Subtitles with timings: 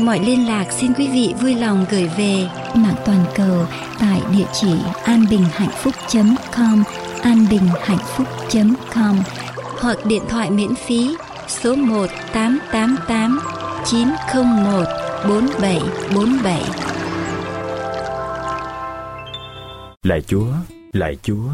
[0.00, 3.66] mọi liên lạc xin quý vị vui lòng gửi về mạng toàn cầu
[4.00, 6.82] tại địa chỉ anbinhhạnhphúc.com
[7.22, 9.22] anbinhhạnhphúc.com
[9.80, 11.16] hoặc điện thoại miễn phí
[11.48, 13.40] số 1 888
[13.84, 14.84] 901
[15.28, 16.62] 4747
[20.02, 20.46] Lạy Chúa,
[20.92, 21.50] lạy Chúa,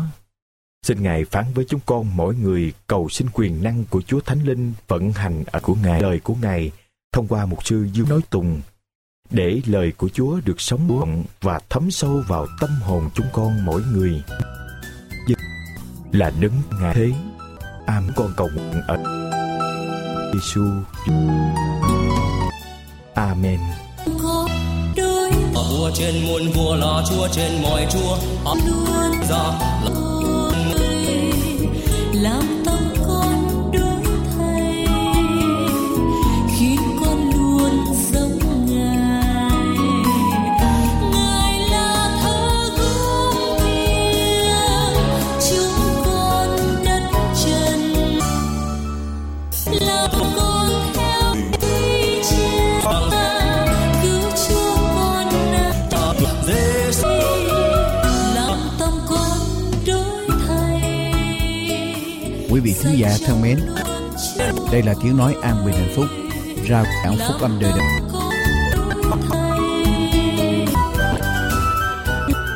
[0.83, 4.45] xin Ngài phán với chúng con mỗi người cầu xin quyền năng của Chúa Thánh
[4.45, 6.73] Linh vận hành ở của Ngài, lời của Ngài
[7.13, 8.61] thông qua một sư Dương nói tùng
[9.31, 13.65] để lời của Chúa được sống động và thấm sâu vào tâm hồn chúng con
[13.65, 14.23] mỗi người.
[16.13, 17.13] Là đứng ngài thế.
[17.87, 18.97] Am con cầu nguyện ở
[20.33, 20.65] Giêsu.
[23.15, 23.61] Amen.
[25.55, 28.19] Vua trên muôn vua là Chúa trên mọi Chúa
[28.67, 29.45] luôn ra
[32.13, 32.60] làm
[63.27, 63.59] thân mến,
[64.73, 66.07] đây là tiếng nói an bình hạnh phúc,
[66.69, 67.87] rao giảng phúc âm đời đời.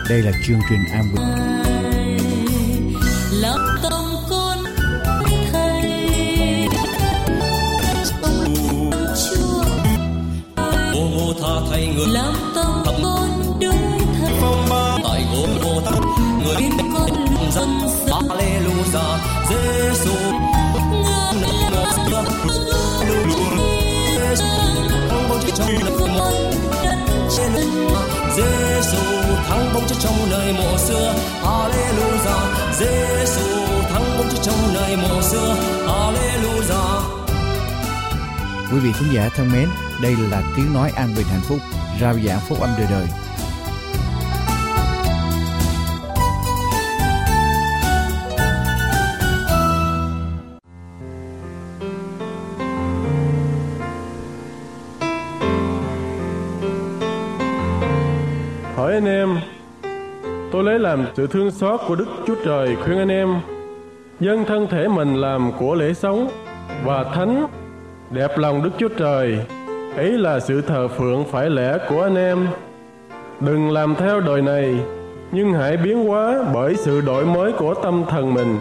[0.09, 1.25] Đây là chương trình an bình.
[3.33, 3.93] làm tâm
[4.31, 4.59] con
[30.05, 31.15] trong nơi mộ xưa.
[31.43, 32.37] Alleluia
[32.79, 35.57] Giêsu thắng bông trong nơi mộ xưa.
[35.89, 36.45] Alleluia
[38.73, 39.69] Quý vị khán giả thân mến,
[40.03, 41.59] đây là tiếng nói an bình hạnh phúc,
[42.01, 43.24] rao giảng phúc âm đời đời.
[60.97, 63.35] Làm sự thương xót của Đức Chúa Trời khuyên anh em.
[64.21, 66.29] Dâng thân thể mình làm của lễ sống
[66.85, 67.47] và thánh,
[68.11, 69.39] đẹp lòng Đức Chúa Trời.
[69.97, 72.49] Ấy là sự thờ phượng phải lẽ của anh em.
[73.41, 74.75] Đừng làm theo đời này,
[75.33, 78.59] nhưng hãy biến hóa bởi sự đổi mới của tâm thần mình,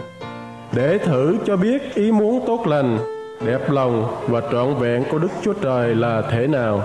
[0.72, 2.98] để thử cho biết ý muốn tốt lành,
[3.46, 6.82] đẹp lòng và trọn vẹn của Đức Chúa Trời là thế nào.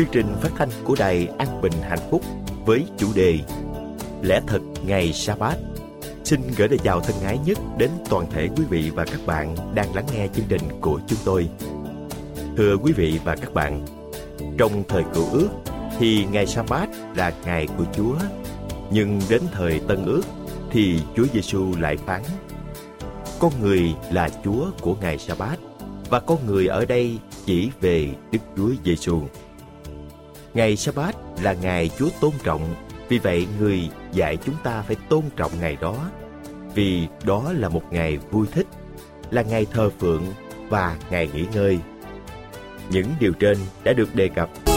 [0.00, 2.22] Chương trình phát thanh của Đài An Bình Hạnh Phúc
[2.66, 3.38] với chủ đề
[4.22, 5.56] Lẽ thật ngày sa bát
[6.24, 9.56] Xin gửi lời chào thân ái nhất đến toàn thể quý vị và các bạn
[9.74, 11.48] đang lắng nghe chương trình của chúng tôi.
[12.56, 13.86] Thưa quý vị và các bạn,
[14.58, 15.48] trong thời cựu ước
[15.98, 18.16] thì ngày sa bát là ngày của Chúa,
[18.90, 20.22] nhưng đến thời tân ước
[20.70, 22.22] thì Chúa Giêsu lại phán:
[23.38, 25.56] Con người là Chúa của ngày sa bát
[26.10, 29.22] và con người ở đây chỉ về Đức Chúa Giêsu.
[30.54, 32.74] Ngày sa bát là ngày Chúa tôn trọng,
[33.08, 36.10] vì vậy người dạy chúng ta phải tôn trọng ngày đó,
[36.74, 38.66] vì đó là một ngày vui thích,
[39.30, 40.24] là ngày thờ phượng
[40.68, 41.78] và ngày nghỉ ngơi.
[42.90, 44.69] Những điều trên đã được đề cập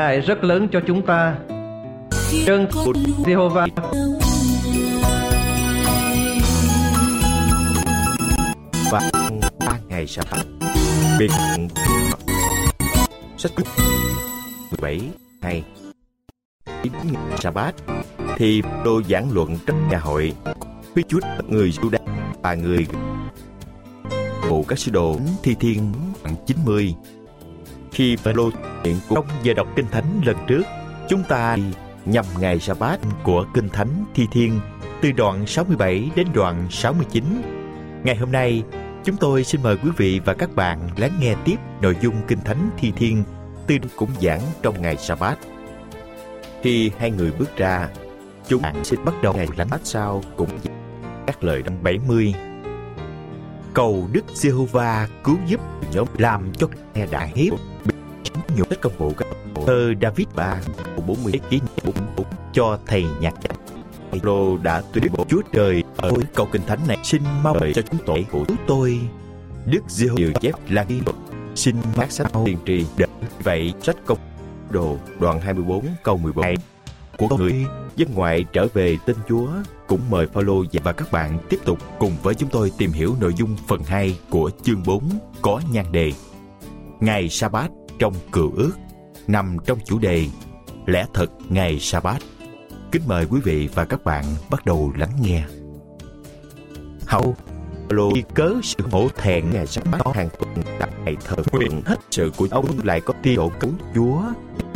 [0.00, 1.36] ngài rất lớn cho chúng ta.
[2.46, 2.92] Trân của
[3.24, 3.68] Jehovah.
[8.90, 9.10] và
[9.58, 10.24] ba ngày sau
[11.18, 11.30] biệt
[13.38, 13.52] sách
[14.70, 15.00] 17
[15.40, 15.64] ngày
[16.82, 17.72] chín ngày sa
[18.36, 20.32] thì đô giảng luận trong nhà hội
[20.94, 21.98] phía chúa người Juda
[22.42, 22.86] và người
[24.50, 25.92] bộ các sứ đồ thi thiên
[26.22, 26.94] khoảng 90
[27.92, 28.50] khi Phêrô
[28.84, 30.62] Hiện trong giờ đọc kinh thánh lần trước.
[31.08, 31.56] Chúng ta
[32.04, 34.60] nhằm ngày sa bát của kinh thánh thi thiên,
[35.02, 37.24] từ đoạn 67 đến đoạn 69
[38.04, 38.62] ngày hôm nay,
[39.04, 42.40] chúng tôi xin mời quý vị và các bạn lắng nghe tiếp nội dung kinh
[42.40, 43.24] thánh thi thiên
[43.66, 45.38] từ cũng giảng trong ngày sa bát
[46.62, 47.88] khi hai người bước ra,
[48.48, 50.48] chúng bạn xin bắt đầu ngày lánh bát sau cũng
[51.26, 52.34] các lời năm 70
[53.74, 55.60] cầu Đức Giê-hô-va cứu giúp
[55.92, 57.52] nhóm làm cho nghe đại hiếp
[58.60, 59.28] nhục tất công vụ các
[59.66, 60.60] thơ David ba
[61.06, 63.34] bốn mươi ký bốn cho thầy nhạc
[64.22, 67.82] Lô đã tuyên bố Chúa Trời ở câu kinh thánh này xin mau đợi cho
[67.82, 69.00] chúng tội của tôi.
[69.66, 71.00] Đức Giê-hô dự chép là ghi
[71.54, 73.08] xin mát sách tiên tri đợi
[73.42, 74.18] vậy sách công
[74.70, 74.96] đồ.
[75.20, 76.54] Đoạn 24 câu 14
[77.18, 77.66] của con người
[77.96, 79.48] dân ngoại trở về tên Chúa
[79.86, 83.34] cũng mời Phaolô và các bạn tiếp tục cùng với chúng tôi tìm hiểu nội
[83.36, 85.04] dung phần 2 của chương 4
[85.42, 86.12] có nhan đề.
[87.00, 87.70] Ngày Sa-bát
[88.00, 88.72] trong cựu ước
[89.26, 90.26] nằm trong chủ đề
[90.86, 92.18] Lẽ thật ngày Sa-bát.
[92.92, 95.44] Kính mời quý vị và các bạn bắt đầu lắng nghe.
[97.06, 97.36] Hậu
[97.88, 101.82] Phaolô cớ sự hổ thẹn ngày Sa-bát hàng tuần đặt ngày thờ nguyện.
[101.86, 104.22] Hết sự của ông lại có tiêu độ cứu Chúa.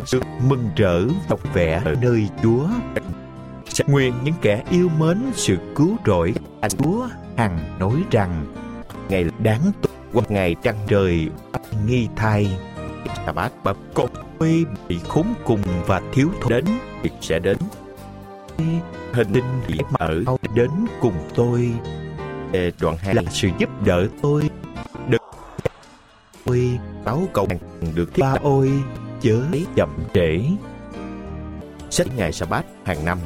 [0.04, 2.68] Sự mừng rỡ đọc vẽ ở nơi Chúa.
[3.68, 6.34] Sẽ nguyện những kẻ yêu mến sự cứu rỗi.
[6.60, 8.46] À, Chúa hằng nói rằng
[9.08, 11.28] ngày đáng tốt qua ngày trăng trời
[11.86, 12.58] nghi thai
[13.26, 14.08] sa bát bập con
[14.38, 16.50] tôi bị khốn cùng và thiếu thốn.
[16.50, 16.64] Đến
[17.02, 17.56] việc sẽ đến.
[19.12, 20.70] Hình tinh dễ mở đến
[21.00, 21.72] cùng tôi.
[22.80, 24.50] Đoạn hai là sự giúp đỡ tôi.
[25.08, 25.22] Được.
[26.44, 27.48] Tôi báo cầu
[27.94, 28.70] được ba ôi.
[29.20, 29.42] Chớ
[29.76, 30.40] chậm trễ.
[31.90, 33.18] Sách ngày sa bát hàng năm.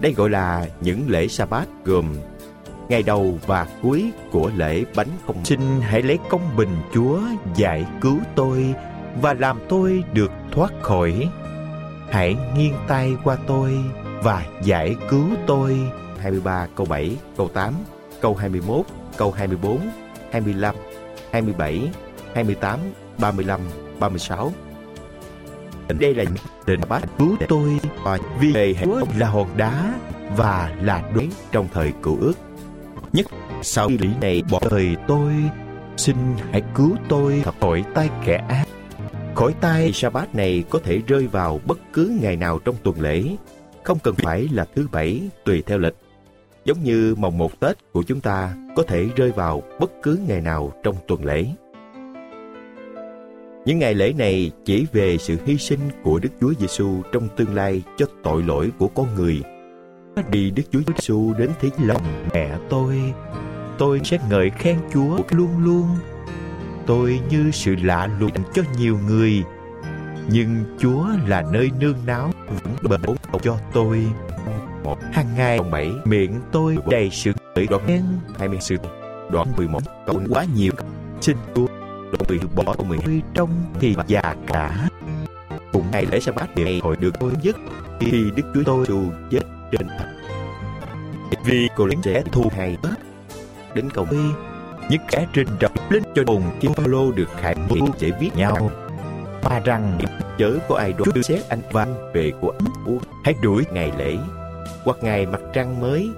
[0.00, 2.14] Đây gọi là những lễ sa bát gồm
[2.88, 7.20] ngày đầu và cuối của lễ bánh không xin hãy lấy công bình chúa
[7.56, 8.74] giải cứu tôi
[9.22, 11.28] và làm tôi được thoát khỏi.
[12.10, 13.78] Hãy nghiêng tay qua tôi
[14.22, 15.78] và giải cứu tôi.
[16.18, 17.74] 23 câu 7 câu 8
[18.20, 18.86] câu 21
[19.16, 19.80] câu 24
[20.32, 20.74] 25
[21.32, 21.90] 27
[22.34, 22.80] 28
[23.18, 23.60] 35
[24.00, 24.52] 36
[25.88, 26.24] đây là
[26.66, 28.86] định bát cứu tôi và vì về hệ
[29.18, 29.94] là hòn đá
[30.36, 32.45] và là đối trong thời cựu ước
[33.62, 35.32] sau lý này bỏ đời tôi
[35.96, 36.16] xin
[36.52, 38.64] hãy cứu tôi khỏi tay kẻ ác.
[39.34, 43.00] Khỏi tay sa bát này có thể rơi vào bất cứ ngày nào trong tuần
[43.00, 43.24] lễ
[43.86, 45.94] không cần phải là thứ bảy tùy theo lịch.
[46.64, 50.40] Giống như mồng một tết của chúng ta có thể rơi vào bất cứ ngày
[50.40, 51.46] nào trong tuần lễ.
[53.64, 57.54] Những ngày lễ này chỉ về sự hy sinh của Đức Chúa Giêsu trong tương
[57.54, 59.42] lai cho tội lỗi của con người.
[60.30, 63.12] Đi Đức Chúa Giêsu đến thế lòng mẹ tôi,
[63.78, 65.86] tôi sẽ ngợi khen Chúa luôn luôn.
[66.86, 69.42] Tôi như sự lạ lùng cho nhiều người,
[70.30, 73.00] nhưng Chúa là nơi nương náu vững bền
[73.42, 74.06] cho tôi.
[74.84, 78.02] Một hàng ngày bảy miệng tôi đầy sự ngợi đoạn khen
[78.38, 78.76] hai mươi sự
[79.30, 80.72] đoạn mười một câu quá nhiều
[81.20, 81.66] xin Chúa
[82.28, 84.88] bị bỏ mình trong thì già cả
[85.72, 87.56] cùng ngày lễ sa bát ngày hội được tôi nhất
[88.00, 89.40] khi đức chúa tôi dù chết
[89.72, 89.86] trên
[91.44, 92.92] vì cô lính trẻ thu hay tết
[93.76, 94.18] đến cầu bi.
[94.90, 98.70] Những kẻ trên rập lên cho hồn pha Paulo được khải mưu để viết nhau.
[99.42, 99.98] Mà rằng,
[100.38, 102.68] chớ có ai đoán xét anh văn về của ấm
[103.24, 104.16] hãy đuổi ngày lễ,
[104.84, 106.10] hoặc ngày mặt trăng mới,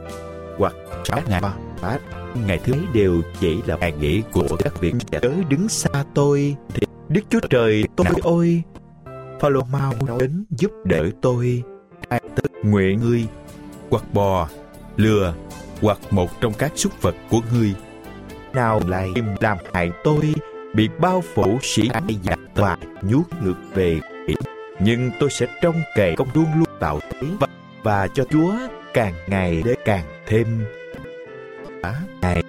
[0.58, 0.74] hoặc
[1.04, 1.42] sáu ngày
[1.80, 1.98] phát
[2.46, 6.56] ngày thứ ấy đều chỉ là ngày nghỉ của các việc chớ đứng xa tôi,
[6.74, 8.62] thì đức chúa trời tôi ôi.
[9.40, 11.62] Phaolô mau đến giúp đỡ tôi.
[12.08, 13.26] Ai tức nguyện ngươi,
[13.90, 14.48] hoặc bò,
[14.96, 15.34] lừa
[15.80, 17.74] hoặc một trong các súc vật của ngươi.
[18.52, 19.08] Nào lại
[19.40, 20.34] làm hại tôi
[20.74, 24.00] bị bao phủ sĩ ái giặc và nhốt ngược về.
[24.80, 27.46] Nhưng tôi sẽ trông cậy công luôn luôn tạo thế và,
[27.82, 28.54] và cho Chúa
[28.94, 30.64] càng ngày để càng thêm.
[32.22, 32.42] Này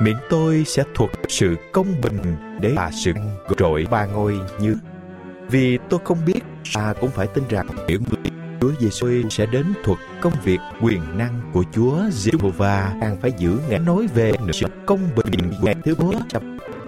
[0.00, 3.12] miệng tôi sẽ thuộc sự công bình để bà sự
[3.56, 4.76] trội ba ngôi như.
[5.50, 6.40] Vì tôi không biết
[6.74, 8.32] ta cũng phải tin rằng những người
[8.64, 13.58] Chúa Giêsu sẽ đến thuật công việc quyền năng của Chúa Giê-hô-va đang phải giữ
[13.68, 16.16] ngã nói về sự công bình ngày thứ bốn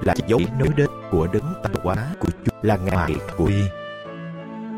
[0.03, 3.51] là dấu nói đến của đấng tạo hóa của Chúa là ngài của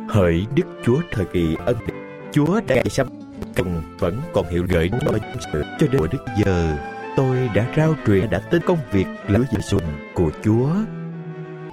[0.09, 1.77] hỡi Đức Chúa thời kỳ ân
[2.33, 3.07] Chúa đã xăm
[3.55, 5.13] cần vẫn còn hiệu gợi cho
[5.53, 6.77] sự cho đến Đức giờ
[7.17, 9.79] tôi đã rao truyền, đã tới công việc là Giêsu
[10.15, 10.71] của Chúa.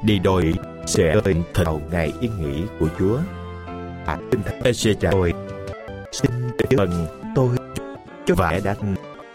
[0.03, 0.53] Đi đòi
[0.86, 3.20] sẽ ơn thật ngày yên nghỉ của Chúa.
[4.05, 5.33] À, tinh thần sẽ trả tôi.
[6.12, 6.31] Xin
[6.77, 7.50] ơn tôi
[8.25, 8.75] cho vẻ đã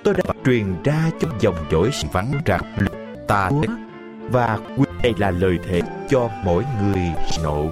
[0.04, 2.62] tôi đã truyền ra trong dòng dõi vắng rằng
[3.28, 3.50] ta
[4.30, 7.02] và quy đây là lời thề cho mỗi người
[7.42, 7.70] nộ.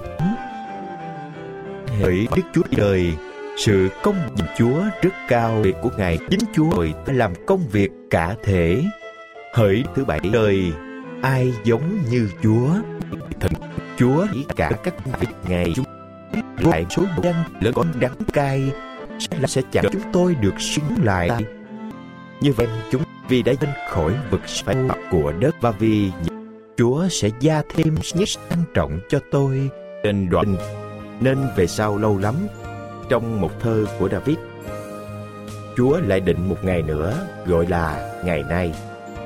[2.01, 3.13] Hỡi đức chúa đời
[3.57, 5.61] sự công nhận chúa rất cao.
[5.61, 8.83] Việc của ngài chính chúa rồi làm công việc cả thể.
[9.53, 10.73] Hỡi thứ bảy đời
[11.21, 12.69] ai giống như chúa?
[13.39, 13.51] Thần
[13.97, 15.85] chúa chỉ cả các việc ngày chúng
[16.57, 18.71] lại số dân lẫn con đắng cay,
[19.19, 21.29] sẽ là sẽ chẳng chúng tôi được sống lại.
[22.41, 24.75] Như vậy, chúng vì đã lên khỏi vực phải
[25.11, 26.11] của đất và vì
[26.77, 29.69] Chúa sẽ gia thêm nhất sang trọng cho tôi.
[30.03, 30.55] Trên đoạn,
[31.19, 32.35] nên về sau lâu lắm.
[33.09, 34.37] Trong một thơ của David,
[35.77, 38.73] Chúa lại định một ngày nữa gọi là ngày nay.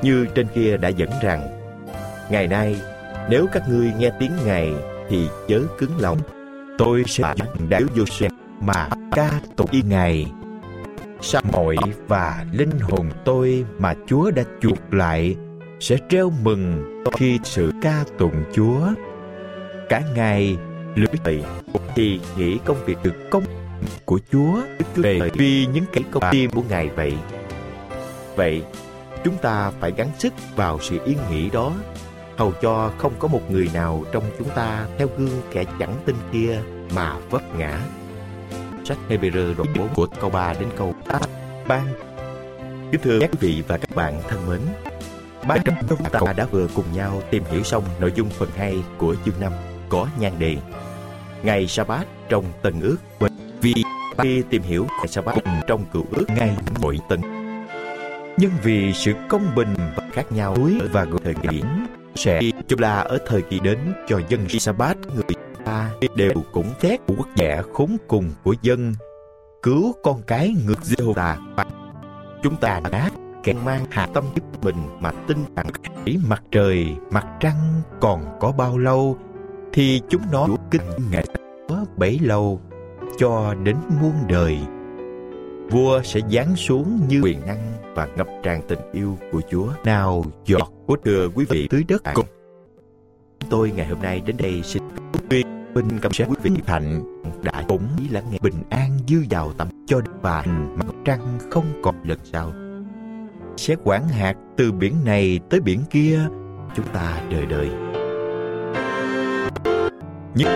[0.02, 1.48] Như trên kia đã dẫn rằng,
[2.30, 2.76] ngày nay,
[3.30, 4.74] nếu các ngươi nghe tiếng ngài
[5.10, 6.18] thì chớ cứng lòng
[6.78, 7.34] tôi sẽ
[7.70, 10.32] đạo vô xem mà ca tụng y ngài
[11.22, 11.76] sa mọi
[12.08, 15.36] và linh hồn tôi mà Chúa đã chuộc lại
[15.80, 18.80] sẽ treo mừng khi sự ca tụng Chúa.
[19.90, 20.58] Cả ngày
[20.96, 21.40] lưỡi tỳ
[21.96, 23.44] thì nghĩ công việc được công
[24.06, 24.62] của Chúa
[24.96, 27.14] về vì những cái công tim của Ngài vậy.
[28.36, 28.64] Vậy,
[29.24, 31.74] chúng ta phải gắng sức vào sự yên nghỉ đó,
[32.38, 36.16] hầu cho không có một người nào trong chúng ta theo gương kẻ chẳng tin
[36.32, 36.62] kia
[36.96, 37.80] mà vấp ngã.
[38.86, 41.22] Sách Hebrew đoạn 4 của câu 3 đến câu 8
[41.68, 41.88] ban.
[42.92, 44.60] Kính thưa các quý vị và các bạn thân mến,
[45.48, 48.84] Ban trong chúng ta đã vừa cùng nhau tìm hiểu xong nội dung phần 2
[48.98, 49.52] của chương 5
[49.90, 50.58] có nhan đề
[51.44, 52.98] Ngày Sa-bát trong tầng Ước
[53.62, 53.74] vì
[54.18, 55.36] khi tìm hiểu ngày Sa-bát
[55.68, 57.22] trong Cựu Ước ngay mỗi tầng
[58.38, 61.66] nhưng vì sự công bình và khác nhau núi và thời điểm
[62.16, 63.78] sẽ chung là ở thời kỳ đến
[64.08, 68.94] cho dân Sa-bát, người ta đều cũng thét quốc giả khốn cùng của dân.
[69.64, 71.38] Cứu con cái ngược giê ta
[72.44, 73.10] chúng ta đã
[73.44, 75.68] kẻ mang hạ tâm giúp mình mà tin rằng
[76.06, 79.18] chỉ mặt trời, mặt trăng còn có bao lâu,
[79.74, 81.26] thì chúng nó đủ kinh ngày
[81.70, 82.62] có bấy lâu
[83.18, 84.58] cho đến muôn đời.
[85.72, 89.68] Vua sẽ giáng xuống như quyền năng và ngập tràn tình yêu của chúa.
[89.84, 92.26] Nào, giọt của thừa quý vị tưới đất cùng.
[93.50, 94.84] Tôi ngày hôm nay đến đây xin
[95.30, 97.04] tuyên bình cảm sẽ quý vị thành
[97.44, 100.44] đã cũng lắng nghe bình an dư giàu tâm cho và
[100.76, 102.52] mặt trăng không còn lần sau.
[103.58, 106.20] Sẽ quản hạt từ biển này tới biển kia,
[106.76, 107.70] chúng ta đời đời.
[110.36, 110.50] Nhưng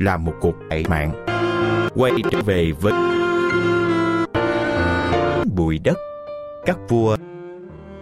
[0.00, 1.24] là một cuộc đại mạng,
[1.94, 2.92] quay trở về với
[5.46, 5.98] bụi đất.
[6.66, 7.16] Các vua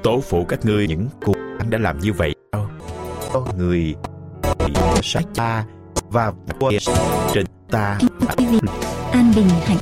[0.03, 1.37] tổ phụ các ngươi những cuộc
[1.71, 2.35] đã làm như vậy.
[3.33, 3.95] Có người
[4.67, 5.65] bị sát cha
[6.11, 6.71] và vua
[7.33, 7.99] trên ta.
[9.13, 9.79] An bình hạnh.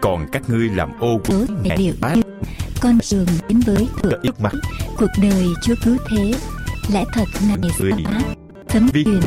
[0.00, 2.14] Còn các ngươi làm ô của ngày bát
[2.82, 4.52] con đường đến với thượng ước mặt.
[4.98, 6.32] cuộc đời chúa cứu thế.
[6.92, 7.92] Lẽ thật này người
[8.68, 9.20] thấm truyền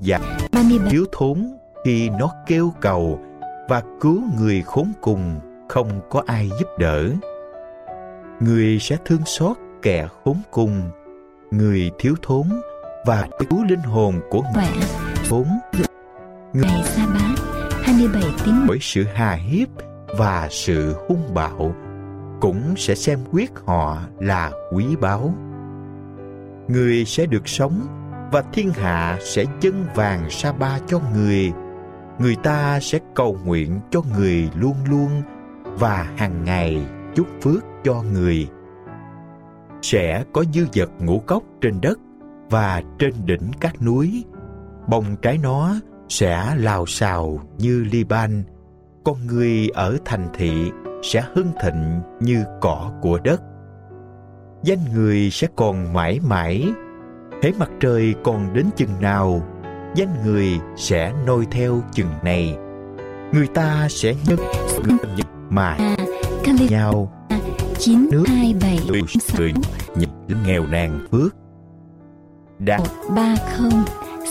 [0.00, 0.18] dạ
[0.52, 3.20] ba mươi thiếu thốn khi nó kêu cầu
[3.68, 7.10] và cứu người khốn cùng không có ai giúp đỡ.
[8.40, 10.90] Người sẽ thương xót kẻ khốn cùng
[11.50, 12.42] người thiếu thốn
[13.06, 14.86] và cứu linh hồn của người
[15.28, 15.46] thốn
[16.52, 17.34] ngày sa bá
[17.82, 19.68] 27 tín bởi sự hà hiếp
[20.18, 21.74] và sự hung bạo
[22.40, 25.34] cũng sẽ xem quyết họ là quý báu.
[26.68, 27.86] Người sẽ được sống
[28.32, 31.52] và thiên hạ sẽ dâng vàng sa ba cho người.
[32.18, 35.22] Người ta sẽ cầu nguyện cho người luôn luôn
[35.78, 38.48] và hàng ngày chúc phước cho người.
[39.82, 41.98] Sẽ có dư vật ngũ cốc trên đất
[42.50, 44.24] và trên đỉnh các núi.
[44.88, 45.74] Bông trái nó
[46.08, 48.42] sẽ lào xào như Liban.
[49.04, 50.70] Con người ở thành thị
[51.02, 53.42] sẽ hưng thịnh như cỏ của đất.
[54.62, 56.64] Danh người sẽ còn mãi mãi.
[57.42, 59.42] Hễ mặt trời còn đến chừng nào,
[59.94, 62.56] danh người sẽ noi theo chừng này.
[63.32, 64.38] Người ta sẽ nhân
[65.50, 65.78] mà
[66.44, 67.12] Cali nhau
[67.78, 69.40] chín nước hai bảy người sáu.
[69.40, 69.52] Người
[69.96, 70.08] nhìn
[70.46, 71.36] nghèo nàn phước.
[72.58, 72.78] Đã
[73.16, 73.84] ba không.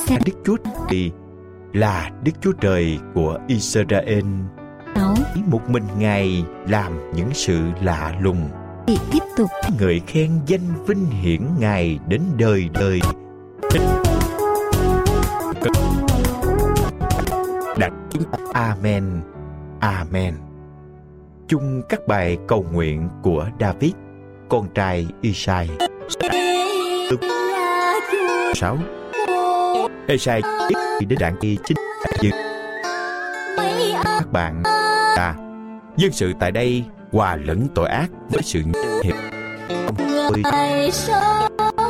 [0.06, 0.58] Xe Đức Chúa
[0.90, 1.12] Trời
[1.74, 4.26] là Đức Chúa Trời của Israel.
[4.96, 5.16] Sáu.
[5.46, 8.50] Một mình Ngài làm những sự lạ lùng.
[8.88, 9.50] Bị tiếp tục.
[9.80, 13.00] Ngợi khen danh vinh hiển Ngài đến đời đời.
[17.78, 19.22] Đặt chúng ta Amen.
[19.80, 20.45] Amen
[21.48, 23.92] chung các bài cầu nguyện của David,
[24.50, 25.70] con trai Isai.
[28.56, 28.78] 6.
[30.08, 30.42] Isai
[31.08, 31.78] đến đoạn y chính.
[34.04, 34.64] Các bạn
[35.16, 35.36] ta
[35.98, 38.62] dân sự tại đây hòa lẫn tội ác với sự
[39.04, 39.16] hiệp.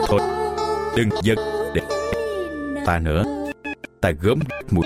[0.07, 0.19] Thôi,
[0.95, 1.37] đừng giật
[1.73, 1.81] để
[2.85, 3.23] ta nữa
[4.01, 4.39] ta gớm
[4.71, 4.83] một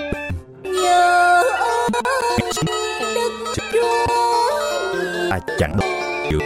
[5.30, 5.76] ta chẳng
[6.30, 6.40] được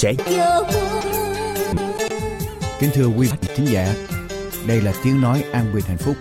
[0.00, 0.14] sẽ
[2.80, 3.94] Kính thưa quý vị khán giả,
[4.66, 6.16] đây là tiếng nói an bình hạnh phúc.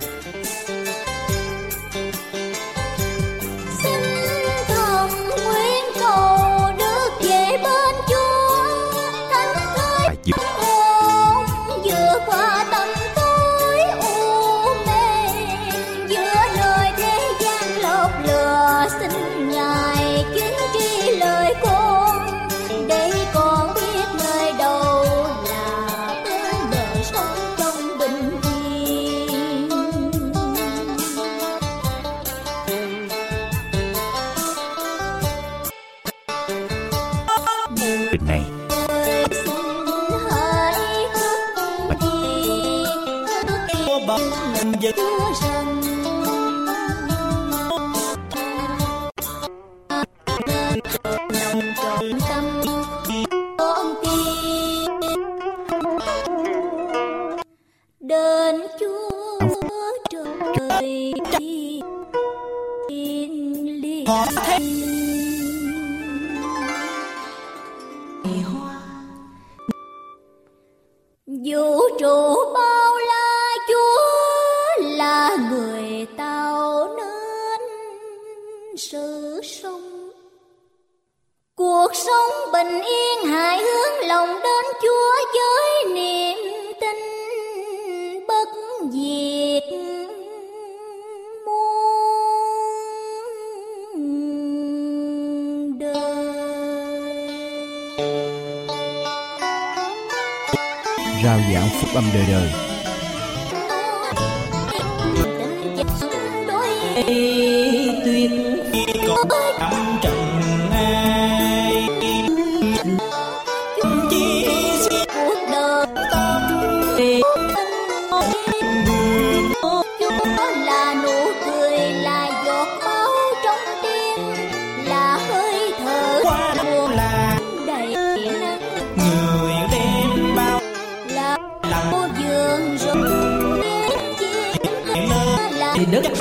[136.03, 136.13] nước.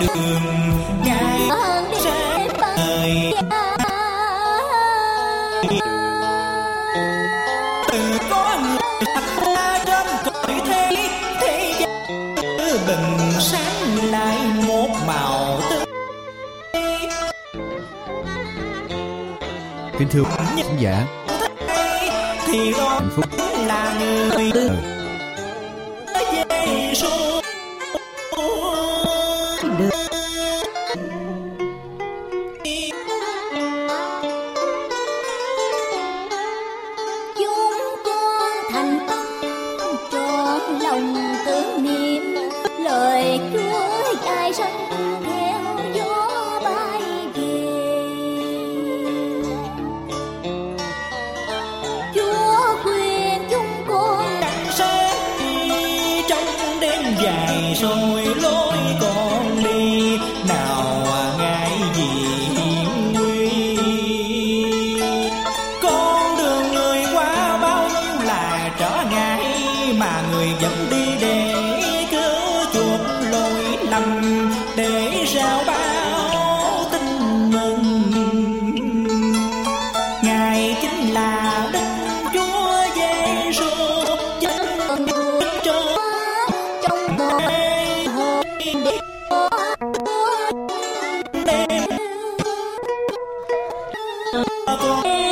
[0.00, 0.42] Đường
[1.04, 1.40] ngày
[2.04, 3.32] ra đời
[7.92, 8.78] từ có người
[9.14, 9.78] thật qua
[10.24, 11.08] cõi thế
[11.40, 11.74] thế
[12.86, 15.84] bình sáng lại một màu tươi
[19.98, 21.06] kính thưa quý khán giả
[22.46, 23.24] thì đó hạnh phúc
[23.66, 24.50] là người.
[24.54, 24.68] Ừ.
[26.14, 26.20] Tư
[26.66, 27.29] Giê-xu
[94.70, 95.29] Todo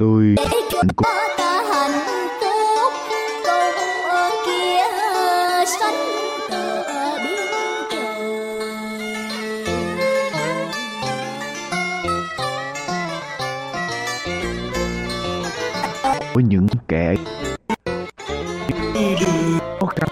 [0.00, 0.34] tôi.
[16.34, 17.14] Với những kẻ
[19.80, 20.08] khó khăn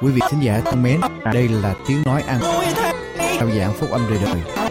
[0.00, 2.38] quý vị khán giả thân mến, đây là tiếng nói ăn.
[2.42, 2.92] Tôi dạng
[3.38, 4.65] trao giảng phúc âm đời đời.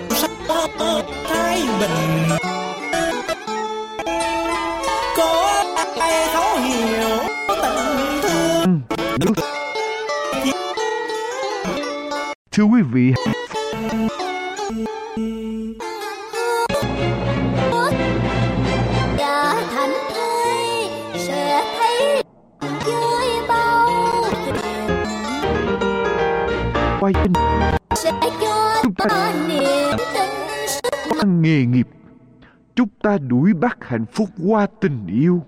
[12.92, 13.14] Vị
[27.00, 27.34] quay trên
[27.96, 31.88] sẽ cho ta niềm tin nghề nghiệp.
[32.76, 35.42] Chúng ta đuổi bắt hạnh phúc qua tình yêu.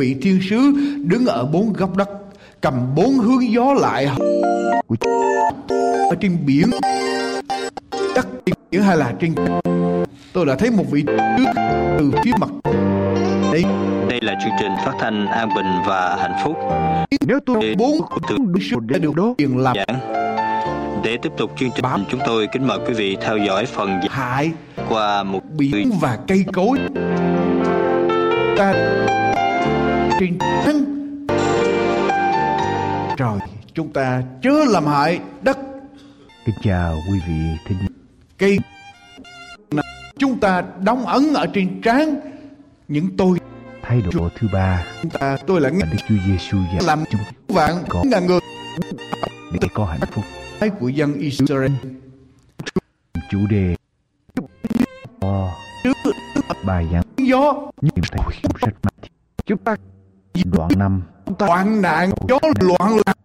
[0.00, 0.72] Vị thiên sứ
[1.04, 2.10] đứng ở bốn góc đất
[2.60, 4.06] cầm bốn hướng gió lại.
[6.10, 6.70] Ở trên biển
[8.14, 9.34] đất trên biển hay là trên
[10.32, 11.44] tôi đã thấy một vị trước
[11.98, 12.50] từ phía mặt.
[13.52, 13.64] Đây.
[14.08, 16.56] Đây là chương trình phát thanh an bình và hạnh phúc.
[17.26, 17.92] Nếu tôi bốn
[18.28, 18.36] từ
[18.80, 19.34] để được đó.
[19.38, 20.00] tiền làm giảng.
[21.04, 22.04] Để tiếp tục chương trình, Bám.
[22.10, 24.50] chúng tôi kính mời quý vị theo dõi phần hại.
[24.88, 26.78] qua một biển và cây cối.
[28.56, 28.74] Ta
[30.20, 30.84] trên thân
[33.16, 33.38] trời
[33.74, 35.58] chúng ta chớ làm hại đất.
[36.44, 37.78] Kính chào quý vị thính
[38.38, 38.58] cây
[40.18, 42.20] chúng ta đóng ấn ở trên trán
[42.88, 43.38] những tôi.
[43.82, 44.86] Thái độ thứ ba.
[45.02, 48.02] chúng ta tôi là nghe Đức Chúa Giêsu dạy làm chúng vạn Có.
[48.06, 48.40] ngàn người
[49.60, 50.24] để có hạnh phúc.
[50.60, 51.72] Cái của dân Israel.
[53.30, 53.74] Chủ đề.
[56.64, 57.02] Bài giảng.
[57.16, 58.74] Gió như thầy sách
[59.46, 59.76] chúng ta
[60.44, 63.18] đoạn 5 chúng ta hoạn nạn gió loạn lạc.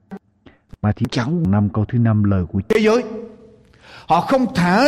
[0.82, 3.04] Matthew chẳng năm câu thứ năm lời của thế giới.
[4.08, 4.86] Họ không thả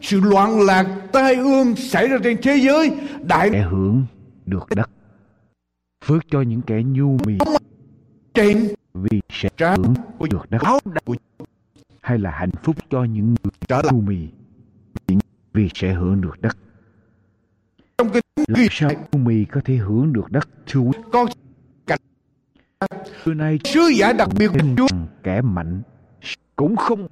[0.00, 2.90] sự loạn lạc tai ương xảy ra trên thế giới.
[3.22, 4.04] Đại kẻ hưởng
[4.46, 4.90] được đất.
[6.04, 7.38] Phước cho những kẻ nhu mì.
[8.34, 10.62] Trên vì sẽ hưởng của được đất.
[12.00, 13.92] hay là hạnh phúc cho những người trở lại.
[13.92, 14.28] nhu mì.
[15.52, 16.56] Vì sẽ hưởng được đất.
[17.98, 20.80] Trong cái làm sao nhu mì có thể hưởng được đất thưa
[21.12, 21.26] con
[23.24, 24.86] xưa nay sứ giả đặc biệt của Chúa
[25.22, 25.82] kẻ mạnh
[26.56, 27.08] cũng không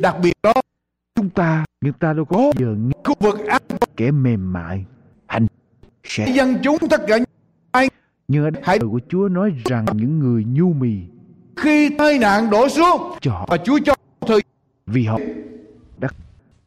[0.00, 0.52] đặc biệt đó.
[1.14, 2.92] Chúng ta người ta đâu có giờ nghe.
[3.04, 3.62] khu vực an
[3.96, 4.84] kẻ mềm mại
[5.26, 5.46] hành
[6.04, 7.18] sẽ dân chúng tất cả
[7.70, 7.90] ai
[8.28, 10.96] Nhưng lời của Chúa nói rằng những người nhu mì
[11.56, 14.40] khi tai nạn đổ xuống cho họ và Chúa cho thời
[14.86, 15.18] vì họ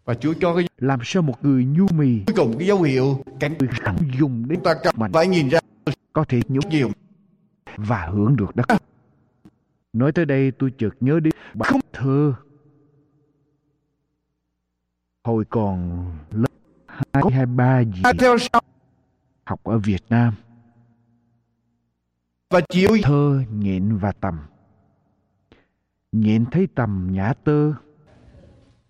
[0.05, 3.23] và Chúa cho cái làm sao một người nhu mì cuối cùng cái dấu hiệu
[3.39, 3.69] cảnh người
[4.19, 5.59] dùng đến ta cần mạnh phải nhìn ra
[6.13, 6.91] có thể nhúc nhiều
[7.77, 8.67] và hưởng được đất.
[9.93, 12.33] Nói tới đây tôi chợt nhớ đến bài thơ.
[15.23, 16.49] Hồi còn lớp
[16.87, 18.01] hai hay ba gì
[19.45, 20.33] học ở Việt Nam.
[22.49, 24.39] Và chịu thơ nhện và tầm.
[26.11, 27.73] Nhện thấy tầm nhã tơ.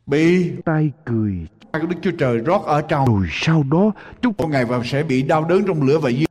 [0.06, 1.48] Bị tay cười.
[1.74, 3.08] Đức Chúa Trời rót ở trong.
[3.08, 6.26] Rồi sau đó chúng một ngày và sẽ bị đau đớn trong lửa và dưới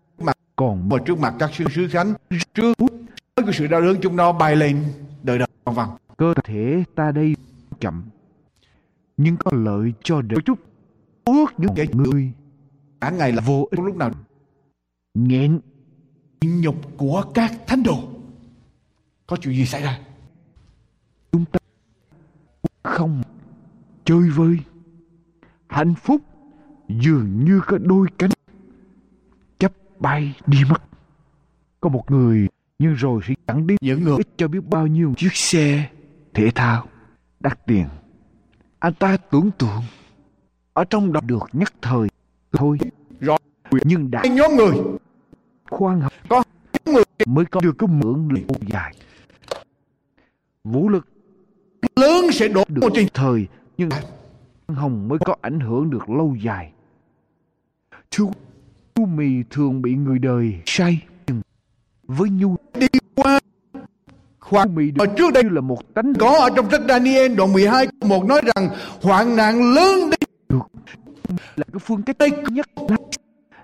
[0.59, 2.15] còn và trước mặt các sứ sứ khánh
[2.55, 2.75] trước
[3.37, 4.85] cái sự đau đớn chúng nó bay lên
[5.23, 7.37] đời đời vòng vòng cơ thể ta đây
[7.81, 8.03] chậm
[9.19, 10.39] nhưng có lợi cho đời.
[10.45, 10.59] Chút
[11.25, 12.33] ước những kẻ người.
[13.01, 14.11] Cả ngày là vô ích lúc nào.
[15.15, 15.61] Nghẹn.
[16.41, 18.09] Nhục của các thánh đồ.
[19.27, 20.01] Có chuyện gì xảy ra?
[21.33, 21.59] Chúng ta
[22.83, 23.23] không
[24.05, 24.59] chơi vơi.
[25.69, 26.21] Hạnh phúc
[26.89, 28.31] dường như có đôi cánh
[30.01, 30.83] bay đi mất.
[31.81, 35.15] Có một người nhưng rồi sẽ chẳng đi những người ít cho biết bao nhiêu
[35.17, 35.89] chiếc xe
[36.35, 36.87] thể thao
[37.41, 37.87] đắt tiền.
[38.79, 39.83] Anh ta tưởng tượng
[40.73, 42.09] ở trong đó được nhắc thời
[42.53, 42.79] thôi.
[43.21, 43.39] Rồi.
[43.85, 44.75] Nhưng đã nhóm người.
[45.71, 46.43] khoan học có
[46.87, 47.05] người.
[47.27, 48.95] Mới có được cái mượn lâu dài
[50.65, 51.09] vũ lực
[51.97, 53.89] lớn sẽ đổ được một trên thời nhưng
[54.69, 56.73] hồng mới có ảnh hưởng được lâu dài.
[58.19, 58.27] Quý-
[58.99, 61.01] nhu mì thường bị người đời say
[62.03, 63.41] với nhu đi qua
[64.41, 67.87] khoan mì được trước đây là một tánh có ở trong sách Daniel đoạn 12
[67.87, 68.69] câu 1 nói rằng
[69.03, 70.61] hoạn nạn lớn đến
[71.57, 72.67] là cái phương cách tây nhất.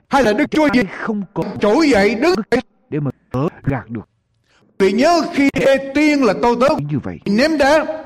[0.08, 2.20] hay là Đức Chúa gì không có trỗi dậy
[2.50, 4.08] cách để mà đỡ gạt được?
[4.78, 7.18] Vì nhớ khi Ê Tiên là tô tớ như vậy.
[7.26, 8.02] ném đá.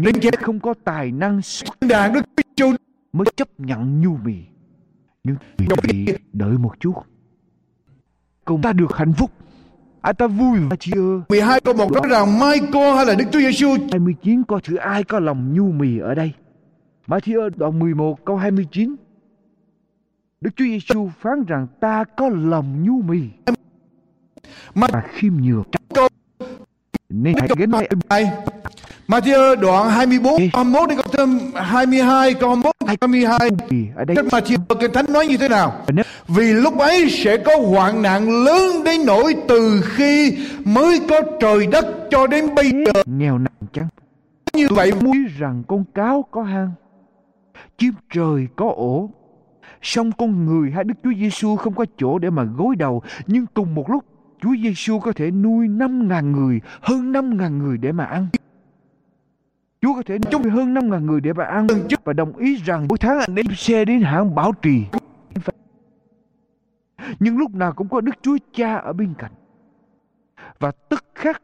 [0.00, 1.40] Nên chết không có tài năng
[1.80, 2.22] đàn Đức
[2.56, 2.72] Chúa
[3.12, 4.34] mới chấp nhận nhu mì
[5.24, 5.36] nhưng
[5.82, 6.94] vị đợi một chút.
[8.44, 9.30] Cùng ta được hạnh phúc.
[10.00, 13.38] Ai ta vui và ơi 12 câu 1 nói rằng Michael hay là Đức Chúa
[13.38, 16.32] Giêsu 29 coi thử ai có lòng nhu mì ở đây.
[17.06, 18.96] Matthew đoạn 11 câu 29
[20.40, 23.20] Đức Chúa Giêsu phán rằng ta có lòng nhu mì.
[24.74, 25.64] Mà khiêm nhường.
[25.94, 26.08] Câu
[27.22, 28.30] nên hãy gánh lấy này
[29.08, 33.38] Matthew đoạn 24 21 đến câu thêm 22 câu 21 22
[33.70, 34.16] mì ở đây.
[34.16, 35.72] Đức Matthew Kinh Thánh nói như thế nào?
[36.28, 41.66] Vì lúc ấy sẽ có hoạn nạn lớn đến nỗi từ khi mới có trời
[41.66, 43.02] đất cho đến bây giờ.
[43.06, 43.88] Nghèo nàn chăng?
[44.54, 46.70] Như vậy muốn rằng con cáo có hang
[47.78, 49.10] chim trời có ổ.
[49.82, 53.46] Song con người hay Đức Chúa Giêsu không có chỗ để mà gối đầu nhưng
[53.54, 54.04] cùng một lúc
[54.44, 58.26] Chúa Giêsu có thể nuôi năm ngàn người, hơn năm ngàn người để mà ăn.
[59.80, 61.66] Chúa có thể nuôi hơn năm ngàn người để mà ăn.
[62.04, 64.84] Và đồng ý rằng mỗi tháng anh đem xe đến hãng bảo trì.
[67.20, 69.32] Nhưng lúc nào cũng có Đức Chúa Cha ở bên cạnh.
[70.58, 71.42] Và tức khắc,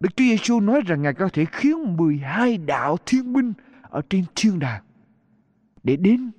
[0.00, 4.24] Đức Chúa Giêsu nói rằng Ngài có thể khiến 12 đạo thiên binh ở trên
[4.34, 4.82] thiên đàng
[5.82, 6.30] để đến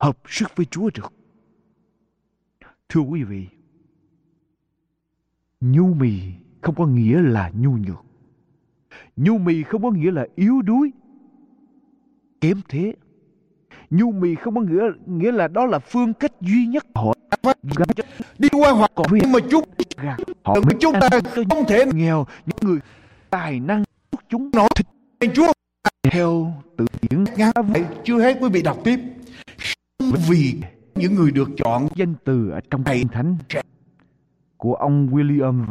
[0.00, 1.12] hợp sức với Chúa được.
[2.94, 3.46] Thưa quý vị,
[5.60, 6.20] nhu mì
[6.60, 8.04] không có nghĩa là nhu nhược.
[9.16, 10.92] Nhu mì không có nghĩa là yếu đuối,
[12.40, 12.94] kém thế.
[13.90, 17.14] Nhu mì không có nghĩa nghĩa là đó là phương cách duy nhất họ
[18.38, 19.64] đi qua hoặc còn nhưng mà chúng
[19.96, 22.78] gạt họ mới chúng ta không thể nghèo những người
[23.30, 23.84] tài năng
[24.28, 24.50] chúng.
[24.50, 24.86] Nói thịt
[25.34, 25.52] Chúa.
[26.02, 29.00] Theo tự điển ngã vậy chưa hết quý vị đọc tiếp.
[30.28, 30.54] Vì
[30.94, 33.36] những người được chọn danh từ ở trong kinh thánh
[34.56, 35.66] của ông William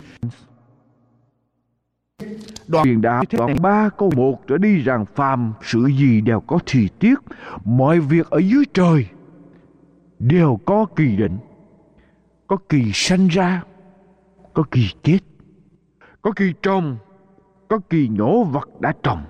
[2.67, 6.59] Đoạn- truyền đạo đoạn 3 câu 1 trở đi rằng phàm sự gì đều có
[6.65, 7.15] thì tiết
[7.65, 9.07] mọi việc ở dưới trời
[10.19, 11.37] đều có kỳ định
[12.47, 13.63] có kỳ sanh ra
[14.53, 15.19] có kỳ chết
[16.21, 16.97] có kỳ trồng
[17.67, 19.23] có kỳ nhổ vật đã trồng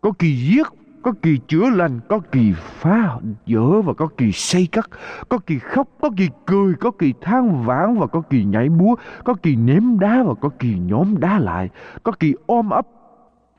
[0.00, 0.66] có kỳ giết
[1.02, 4.90] có kỳ chữa lành có kỳ phá vỡ và có kỳ xây cất
[5.28, 8.94] có kỳ khóc có kỳ cười có kỳ than vãn và có kỳ nhảy múa
[9.24, 11.68] có kỳ ném đá và có kỳ nhóm đá lại
[12.02, 12.86] có kỳ ôm ấp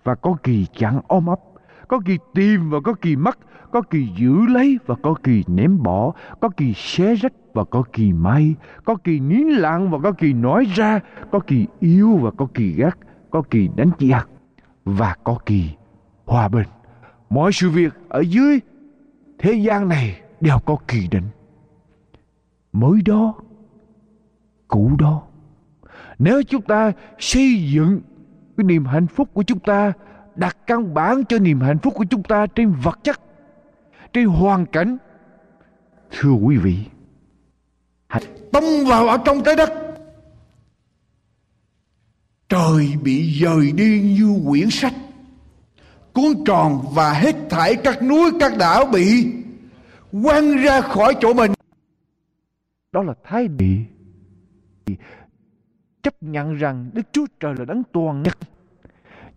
[0.03, 1.39] và có kỳ chẳng ôm ấp
[1.87, 3.39] có kỳ tìm và có kỳ mất
[3.71, 7.83] có kỳ giữ lấy và có kỳ ném bỏ có kỳ xé rách và có
[7.93, 10.99] kỳ may có kỳ nín lặng và có kỳ nói ra
[11.31, 12.97] có kỳ yêu và có kỳ gắt
[13.29, 14.29] có kỳ đánh giặc
[14.85, 15.69] và có kỳ
[16.25, 16.67] hòa bình
[17.31, 18.59] mọi sự việc ở dưới
[19.39, 21.27] thế gian này đều có kỳ định.
[22.73, 23.35] Mới đó,
[24.67, 25.23] cũ đó,
[26.19, 28.01] nếu chúng ta xây dựng
[28.57, 29.93] cái niềm hạnh phúc của chúng ta,
[30.35, 33.21] đặt căn bản cho niềm hạnh phúc của chúng ta trên vật chất,
[34.13, 34.97] trên hoàn cảnh,
[36.11, 36.77] thưa quý vị,
[38.07, 39.71] hãy tông vào ở trong trái đất.
[42.49, 44.93] Trời bị dời đi như quyển sách
[46.13, 49.33] cuốn tròn và hết thảy các núi các đảo bị
[50.23, 51.51] quăng ra khỏi chỗ mình
[52.91, 53.65] đó là thái độ
[56.03, 58.37] chấp nhận rằng Đức Chúa Trời là đấng toàn nhất.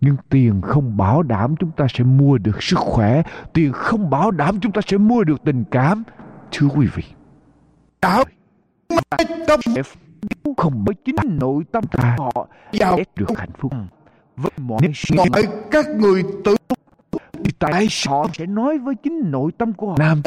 [0.00, 4.30] Nhưng tiền không bảo đảm chúng ta sẽ mua được sức khỏe, tiền không bảo
[4.30, 6.02] đảm chúng ta sẽ mua được tình cảm.
[6.52, 7.02] Thưa quý vị,
[8.00, 8.24] đảo
[9.46, 9.60] tâm
[10.56, 13.72] không bởi chính nội tâm ta họ vào được hạnh phúc
[14.36, 14.80] với mọi
[15.16, 16.56] mọi các người tự
[17.58, 19.96] tại họ sẽ nói với chính nội tâm của họ?
[19.98, 20.22] Nam.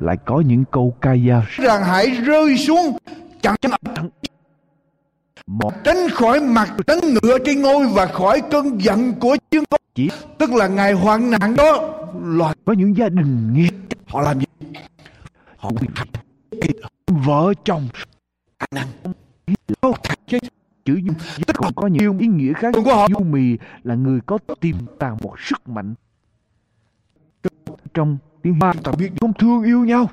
[0.00, 2.96] Lại có những câu ca dao rằng hãy rơi xuống
[3.42, 3.56] chẳng
[5.46, 5.72] một.
[5.84, 10.10] Tránh khỏi mặt tấn ngựa trên ngôi và khỏi cơn giận của chương con chỉ
[10.38, 13.68] tức là ngày hoạn nạn đó loài có những gia đình nghe.
[14.06, 14.46] Họ làm gì?
[15.56, 15.70] Họ
[17.06, 17.88] vợ chồng.
[18.70, 18.88] Năng
[20.84, 21.14] chữ dung
[21.46, 22.74] tức còn có nhiều ý nghĩa khác.
[22.74, 23.06] Của họ.
[23.10, 25.94] Du mì là người có tiềm tàng một sức mạnh.
[27.94, 30.10] Trong tiếng ba ta biết không thương yêu nhau.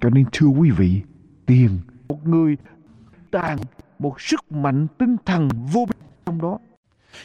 [0.00, 1.02] cho nên thưa quý vị
[1.46, 1.70] tiền
[2.08, 2.56] một người
[3.30, 3.58] tàng
[3.98, 6.58] một sức mạnh tinh thần vô biên trong đó.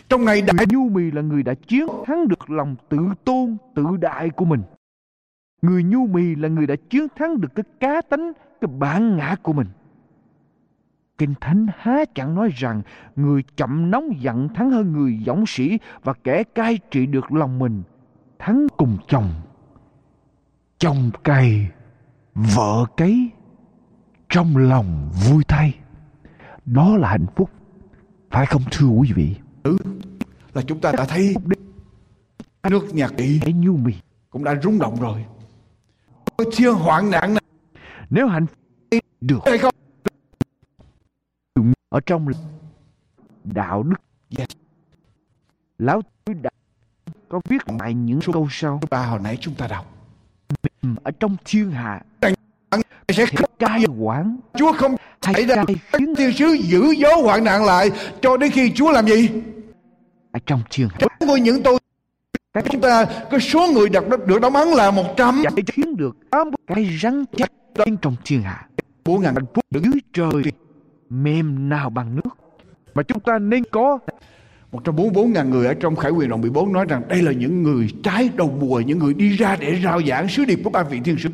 [0.09, 3.85] Trong ngày đại nhu mì là người đã chiến thắng được lòng tự tôn, tự
[4.01, 4.61] đại của mình.
[5.61, 9.35] Người nhu mì là người đã chiến thắng được cái cá tánh, cái bản ngã
[9.43, 9.67] của mình.
[11.21, 12.81] Kinh Thánh há chẳng nói rằng
[13.15, 17.59] người chậm nóng giận thắng hơn người dũng sĩ và kẻ cai trị được lòng
[17.59, 17.83] mình,
[18.39, 19.29] thắng cùng chồng.
[20.77, 21.69] Chồng cày,
[22.35, 23.29] vợ cấy,
[24.29, 25.73] trong lòng vui thay.
[26.65, 27.49] Đó là hạnh phúc,
[28.31, 29.35] phải không thưa quý vị?
[30.53, 31.35] là chúng ta đã thấy
[32.69, 32.85] nước
[33.55, 33.93] nhu mì.
[34.29, 35.25] cũng đã rung động rồi
[36.51, 37.43] thiên hoạn nạn này
[38.09, 39.73] Nếu hạnh phúc được hay không
[41.91, 42.27] ở trong
[43.43, 43.95] đạo đức
[44.37, 44.47] Yes.
[45.77, 46.49] lão tử đã
[47.29, 48.81] có viết lại những câu sau.
[48.89, 49.85] Ba hồi nãy chúng ta đọc.
[51.03, 52.01] Ở trong thiên hạ.
[53.09, 54.37] Sẽ thì cai quản.
[54.53, 58.71] Chúa không xảy ra khiến thiên sứ giữ gió hoạn nạn lại cho đến khi
[58.75, 59.29] Chúa làm gì?
[60.31, 60.97] Ở trong thiên hạ.
[60.99, 61.79] Chúng tôi những tôi
[62.53, 66.17] các chúng ta cái số người được được đóng ấn là 100 giải khiến được
[66.29, 68.67] tám cái rắn chắc trên trong thiên hạ.
[69.05, 70.31] Bốn ngàn phúc dưới trời
[71.11, 72.37] mềm nào bằng nước
[72.93, 73.99] mà chúng ta nên có
[74.71, 77.87] 144 ngàn người ở trong Khải quyền đoạn 14 nói rằng đây là những người
[78.03, 80.99] trái đầu mùa, những người đi ra để rao giảng sứ điệp của ba vị
[81.03, 81.29] thiên sứ.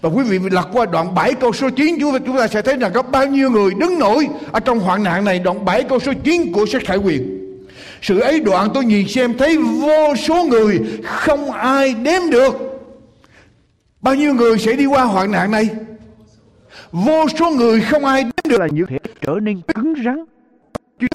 [0.00, 2.62] Và quý vị lật qua đoạn 7 câu số 9 chúng ta, chúng ta sẽ
[2.62, 5.82] thấy rằng có bao nhiêu người đứng nổi ở trong hoạn nạn này đoạn 7
[5.82, 7.40] câu số 9 của sách Khải quyền.
[8.02, 12.54] Sự ấy đoạn tôi nhìn xem thấy vô số người không ai đếm được.
[14.00, 15.68] Bao nhiêu người sẽ đi qua hoạn nạn này?
[16.92, 20.24] Vô số người không ai đếm được là những thể trở nên cứng rắn.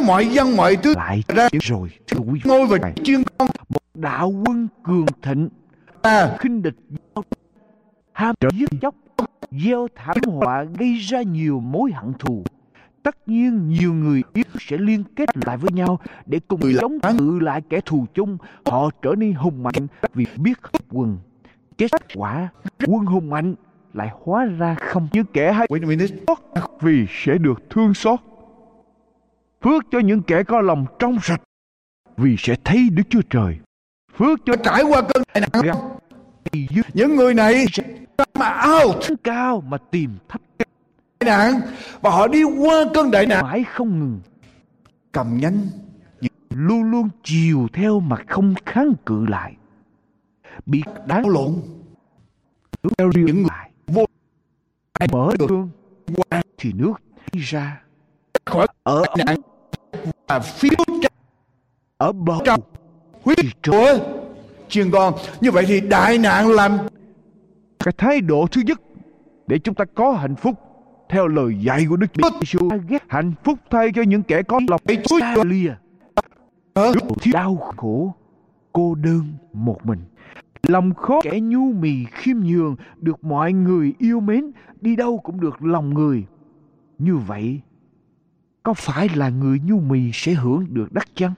[0.05, 1.89] Mọi dân mọi thứ lại ra rồi
[2.45, 3.49] ngôi và chuyên con.
[3.69, 5.49] một đạo quân cường thịnh
[6.01, 7.23] ta khinh địch giao
[8.11, 8.95] ham giết chóc
[9.51, 12.43] gieo thảm họa gây ra nhiều mối hận thù.
[13.03, 17.39] Tất nhiên nhiều người yếu sẽ liên kết lại với nhau để cùng chống cự
[17.39, 18.37] lại kẻ thù chung.
[18.65, 21.17] Họ trở nên hùng mạnh vì biết hợp quần
[21.77, 22.49] kết quả
[22.85, 23.55] quân hùng mạnh
[23.93, 25.67] lại hóa ra không như kẻ hay.
[25.67, 26.15] Wait a minute.
[26.81, 28.19] Vì sẽ được thương xót.
[29.61, 31.41] Phước cho những kẻ có lòng trong sạch
[32.17, 33.59] vì sẽ thấy Đức Chúa Trời.
[34.17, 35.75] Phước cho trải qua cơn đại nạn.
[36.45, 37.83] Thì dứt những người này sẽ
[38.39, 39.03] mà out.
[39.23, 40.67] Cao mà tìm thấp đại
[41.25, 41.61] nạn
[42.01, 43.43] và họ đi qua cơn đại nạn.
[43.43, 44.19] mãi không ngừng.
[45.11, 45.67] Cầm nhanh
[46.49, 49.55] luôn luôn chiều theo mà không kháng cự lại.
[50.65, 51.55] Bị đáng lộn.
[52.97, 53.68] Những người lại
[54.99, 55.69] vô mở được thương
[56.15, 56.93] qua thì nước
[57.31, 57.81] đi ra.
[58.45, 59.37] Khỏi ở nạn
[60.27, 60.71] và phiếu
[61.97, 62.61] ở bờ trong
[63.23, 63.37] huyết
[63.67, 63.97] của
[64.69, 66.77] chiên con như vậy thì đại nạn làm
[67.79, 68.81] cái thái độ thứ nhất
[69.47, 70.55] để chúng ta có hạnh phúc
[71.09, 72.07] theo lời dạy của Đức
[72.39, 72.69] Giêsu.
[72.87, 75.73] Ghét hạnh phúc thay cho những kẻ có lòng Chúa xa lìa.
[76.75, 78.13] Thiếu đau khổ
[78.73, 79.99] cô đơn một mình
[80.69, 84.51] lòng khó kẻ nhu mì, khiêm nhường, được mọi người yêu mến,
[84.81, 86.25] đi đâu cũng được lòng người.
[86.97, 87.61] Như vậy,
[88.63, 91.33] có phải là người nhu mì sẽ hưởng được đắc chăng?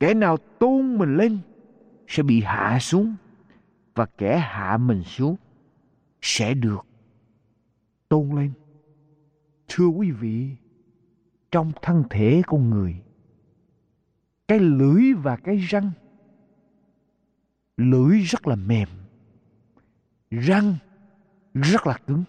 [0.00, 1.38] Kẻ nào tôn mình lên
[2.08, 3.14] sẽ bị hạ xuống,
[3.94, 5.36] và kẻ hạ mình xuống
[6.22, 6.86] sẽ được
[8.08, 8.52] tôn lên.
[9.68, 10.50] Thưa quý vị,
[11.50, 12.96] trong thân thể con người,
[14.48, 15.90] cái lưỡi và cái răng
[17.80, 18.88] lưỡi rất là mềm
[20.30, 20.76] răng
[21.54, 22.24] rất là cứng.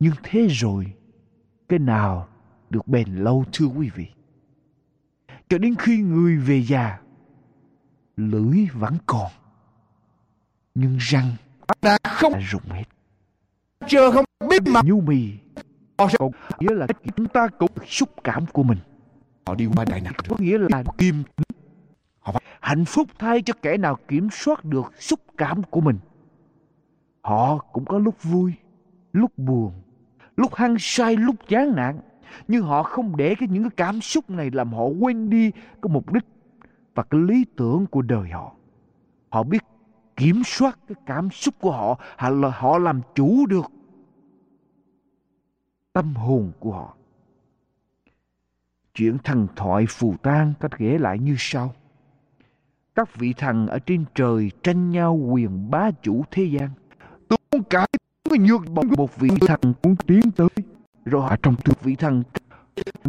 [0.00, 0.92] Nhưng thế rồi
[1.68, 2.28] cái nào
[2.70, 4.06] được bền lâu thưa quý vị?
[5.48, 7.00] Cho đến khi người về già
[8.16, 9.30] lưỡi vẫn còn
[10.74, 11.36] nhưng răng
[11.82, 12.84] đã không đã rụng hết.
[13.86, 15.32] Chờ không biết mà nhu mì
[15.96, 16.10] còn
[16.58, 16.86] nghĩa là
[17.16, 18.78] chúng ta cũng xúc cảm của mình.
[19.46, 21.22] Họ đi qua đại nặng có nghĩa là kiềm
[22.60, 25.98] hạnh phúc thay cho kẻ nào kiểm soát được xúc cảm của mình.
[27.22, 28.52] Họ cũng có lúc vui,
[29.12, 29.72] lúc buồn,
[30.36, 32.00] lúc hăng say, lúc chán nản.
[32.48, 35.90] Nhưng họ không để cái những cái cảm xúc này làm họ quên đi cái
[35.90, 36.24] mục đích
[36.94, 38.52] và cái lý tưởng của đời họ.
[39.28, 39.62] Họ biết
[40.16, 43.64] kiểm soát cái cảm xúc của họ hay là họ làm chủ được
[45.92, 46.94] tâm hồn của họ.
[48.94, 51.74] Chuyện thần thoại phù tang có ghé lại như sau
[52.98, 56.68] các vị thần ở trên trời tranh nhau quyền bá chủ thế gian.
[57.28, 57.86] Tuôn cải
[58.30, 60.48] nhược bóng, một vị thần cũng tiến tới.
[61.04, 62.22] Rồi họ trong tuyệt vị thần,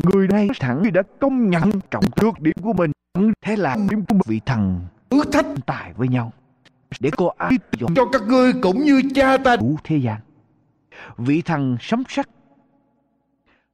[0.04, 2.92] người này thẳng đã công nhận trọng thước điểm của mình,
[3.42, 4.80] thế là điểm của một vị thần
[5.10, 6.34] thử thách tài với nhau.
[7.00, 10.22] Để có ai dọn cho các ngươi cũng như cha ta đủ thế gian.
[11.18, 12.30] Vị thần sấm sắt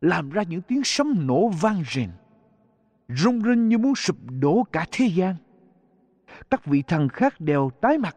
[0.01, 2.09] làm ra những tiếng sấm nổ vang rền,
[3.09, 5.35] rung rinh như muốn sụp đổ cả thế gian
[6.49, 8.15] các vị thần khác đều tái mặt.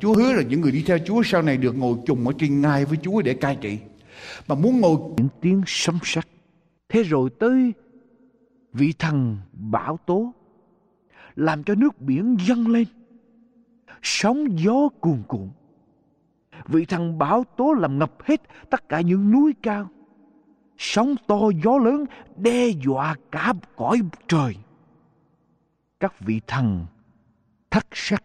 [0.00, 2.60] Chúa hứa là những người đi theo Chúa sau này được ngồi chung ở trên
[2.60, 3.78] ngai với Chúa để cai trị.
[4.48, 6.24] Mà muốn ngồi những tiếng sấm sét.
[6.88, 7.72] Thế rồi tới
[8.72, 10.32] vị thần bão tố
[11.36, 12.84] làm cho nước biển dâng lên.
[14.02, 15.48] Sóng gió cuồn cuộn.
[16.66, 19.88] Vị thần bão tố làm ngập hết tất cả những núi cao.
[20.78, 22.04] Sóng to gió lớn
[22.36, 24.56] đe dọa cả cõi trời.
[26.00, 26.86] Các vị thần
[27.70, 28.24] thất sắc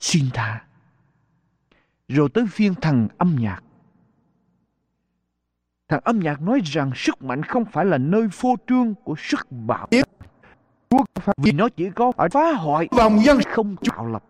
[0.00, 0.64] xin tha
[2.08, 3.62] rồi tới phiên thần âm nhạc
[5.88, 9.46] Thằng âm nhạc nói rằng sức mạnh không phải là nơi phô trương của sức
[9.50, 9.88] bạo
[10.90, 11.04] Chúa
[11.36, 14.24] vì nó chỉ có ở phá hoại vòng dân không tạo lập.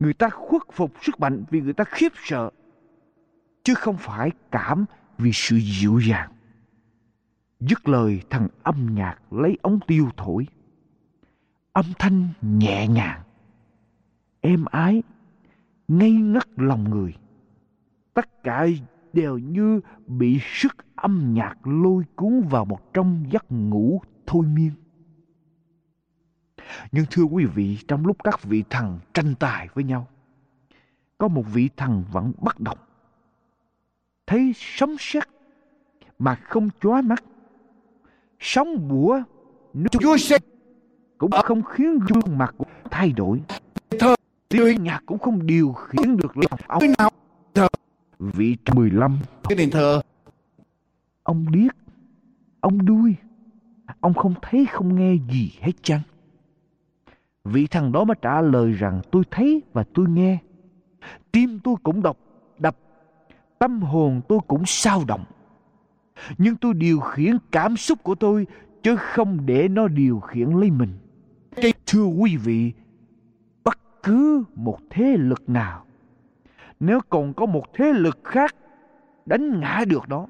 [0.00, 2.50] Người ta khuất phục sức mạnh vì người ta khiếp sợ,
[3.62, 4.84] chứ không phải cảm
[5.18, 6.32] vì sự dịu dàng.
[7.60, 10.46] Dứt lời thằng âm nhạc lấy ống tiêu thổi.
[11.76, 13.22] Âm thanh nhẹ nhàng,
[14.40, 15.02] êm ái,
[15.88, 17.14] ngây ngất lòng người.
[18.14, 18.66] Tất cả
[19.12, 24.70] đều như bị sức âm nhạc lôi cuốn vào một trong giấc ngủ thôi miên.
[26.92, 30.08] Nhưng thưa quý vị, trong lúc các vị thần tranh tài với nhau,
[31.18, 32.78] có một vị thần vẫn bất động.
[34.26, 35.24] Thấy sấm sét
[36.18, 37.24] mà không chói mắt.
[38.38, 39.22] Sóng bủa
[39.74, 40.38] nước Chúa sẽ
[41.18, 43.42] cũng không khiến gương mặt của thay đổi.
[43.98, 44.14] thờ
[44.48, 46.82] Tiếng nhạc cũng không điều khiển được lòng ông.
[46.98, 47.10] nào
[47.54, 47.68] thờ
[48.18, 50.00] Vị 15 cái đền thờ
[51.22, 51.76] Ông điếc,
[52.60, 53.16] ông đuôi,
[54.00, 56.00] ông không thấy không nghe gì hết chăng?
[57.44, 60.38] Vị thằng đó mới trả lời rằng tôi thấy và tôi nghe.
[61.32, 62.16] Tim tôi cũng đọc,
[62.58, 62.76] đập,
[63.58, 65.24] tâm hồn tôi cũng sao động.
[66.38, 68.46] Nhưng tôi điều khiển cảm xúc của tôi
[68.82, 70.92] chứ không để nó điều khiển lấy mình.
[71.86, 72.72] Thưa quý vị,
[73.64, 75.84] bất cứ một thế lực nào,
[76.80, 78.54] nếu còn có một thế lực khác
[79.26, 80.26] đánh ngã được nó,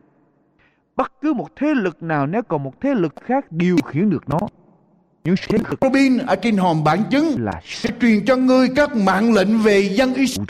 [0.96, 4.28] bất cứ một thế lực nào nếu còn một thế lực khác điều khiển được
[4.28, 4.38] nó
[5.24, 8.96] những thế lực Robin ở trên hòm bản chứng là sẽ truyền cho ngươi các
[8.96, 10.46] mạng lệnh về dân Israel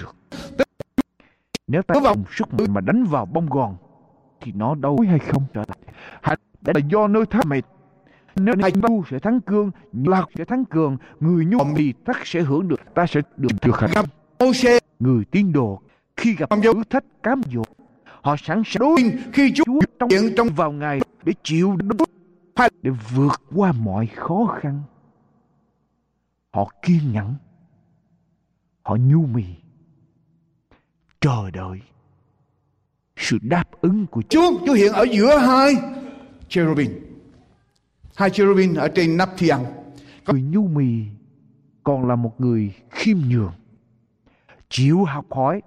[1.67, 3.77] nếu ta dùng sức mạnh mà đánh vào bông gòn
[4.41, 5.43] thì nó đâu hay không?
[5.55, 7.63] Trở lại đã là do nơi thắng mệt
[8.37, 12.41] nếu hai tu sẽ thắng cương lạc sẽ thắng cường người nhu thì thất sẽ
[12.41, 14.05] hưởng được ta sẽ được được hạnh
[14.39, 15.81] Moses người tiên đồ
[16.17, 17.63] khi gặp thử thách cám dỗ
[18.27, 22.09] họ sẵn sàng đối khi Chúa trong hiện trong vào ngày để chịu đựng
[22.83, 24.83] để vượt qua mọi khó khăn.
[26.53, 27.35] Họ kiên nhẫn,
[28.83, 29.45] họ nhu mì,
[31.21, 31.81] chờ đợi
[33.17, 34.41] sự đáp ứng của Chúa.
[34.41, 35.75] Chúa Chúa hiện ở giữa hai
[36.49, 37.06] cherubim
[38.17, 39.57] hai cherubim ở trên nắp thiền
[40.27, 41.05] Người nhu mì
[41.85, 43.53] còn là một người khiêm nhường,
[44.69, 45.63] chịu học hỏi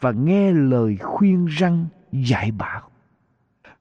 [0.00, 2.82] và nghe lời khuyên răng dạy bảo.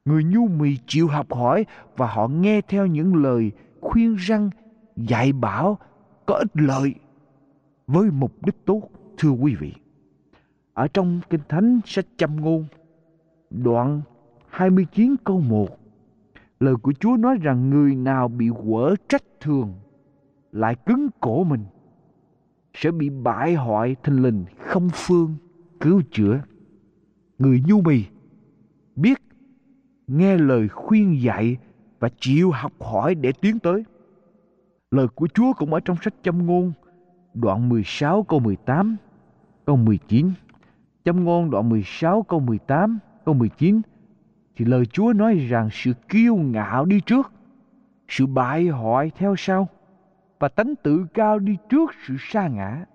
[0.06, 1.66] Người nhu mì chịu học hỏi
[1.96, 3.52] và họ nghe theo những lời
[3.82, 4.50] khuyên răng
[4.96, 5.78] dạy bảo
[6.26, 6.94] có ích lợi
[7.88, 9.74] với mục đích tốt thưa quý vị.
[10.74, 12.66] ở trong Kinh Thánh sách Châm Ngôn,
[13.50, 14.02] đoạn
[14.50, 15.87] 29 câu 1.
[16.60, 19.74] Lời của Chúa nói rằng người nào bị quở trách thường
[20.52, 21.66] lại cứng cổ mình,
[22.74, 25.36] sẽ bị bại hoại thình lình không phương
[25.80, 26.42] cứu chữa.
[27.40, 28.04] Người nhu mì
[28.96, 29.22] biết,
[30.08, 31.58] nghe lời khuyên dạy
[32.00, 33.84] và chịu học hỏi để tiến tới.
[34.92, 36.74] Lời của Chúa cũng ở trong sách châm ngôn,
[37.34, 38.96] đoạn 16 câu 18
[39.66, 40.32] câu 19.
[41.06, 43.82] Châm ngôn đoạn 16 câu 18 câu 19
[44.58, 47.32] thì lời Chúa nói rằng sự kiêu ngạo đi trước,
[48.08, 49.68] sự bại hoại theo sau
[50.40, 52.86] và tánh tự cao đi trước sự sa ngã.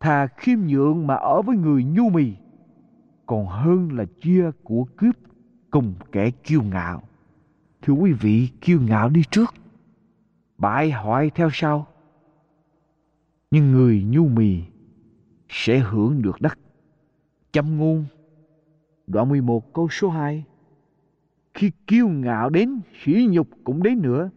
[0.00, 2.32] Thà khiêm nhượng mà ở với người nhu mì
[3.26, 5.16] còn hơn là chia của cướp
[5.70, 7.02] cùng kẻ kiêu ngạo.
[7.82, 9.54] Thưa quý vị, kiêu ngạo đi trước,
[10.58, 11.86] bại hoại theo sau.
[13.50, 14.62] Nhưng người nhu mì
[15.48, 16.58] sẽ hưởng được đất.
[17.52, 18.04] Châm ngôn
[19.06, 20.44] đoạn 11 câu số 2
[21.58, 24.30] khi kiêu ngạo đến, sỉ nhục cũng đến nữa,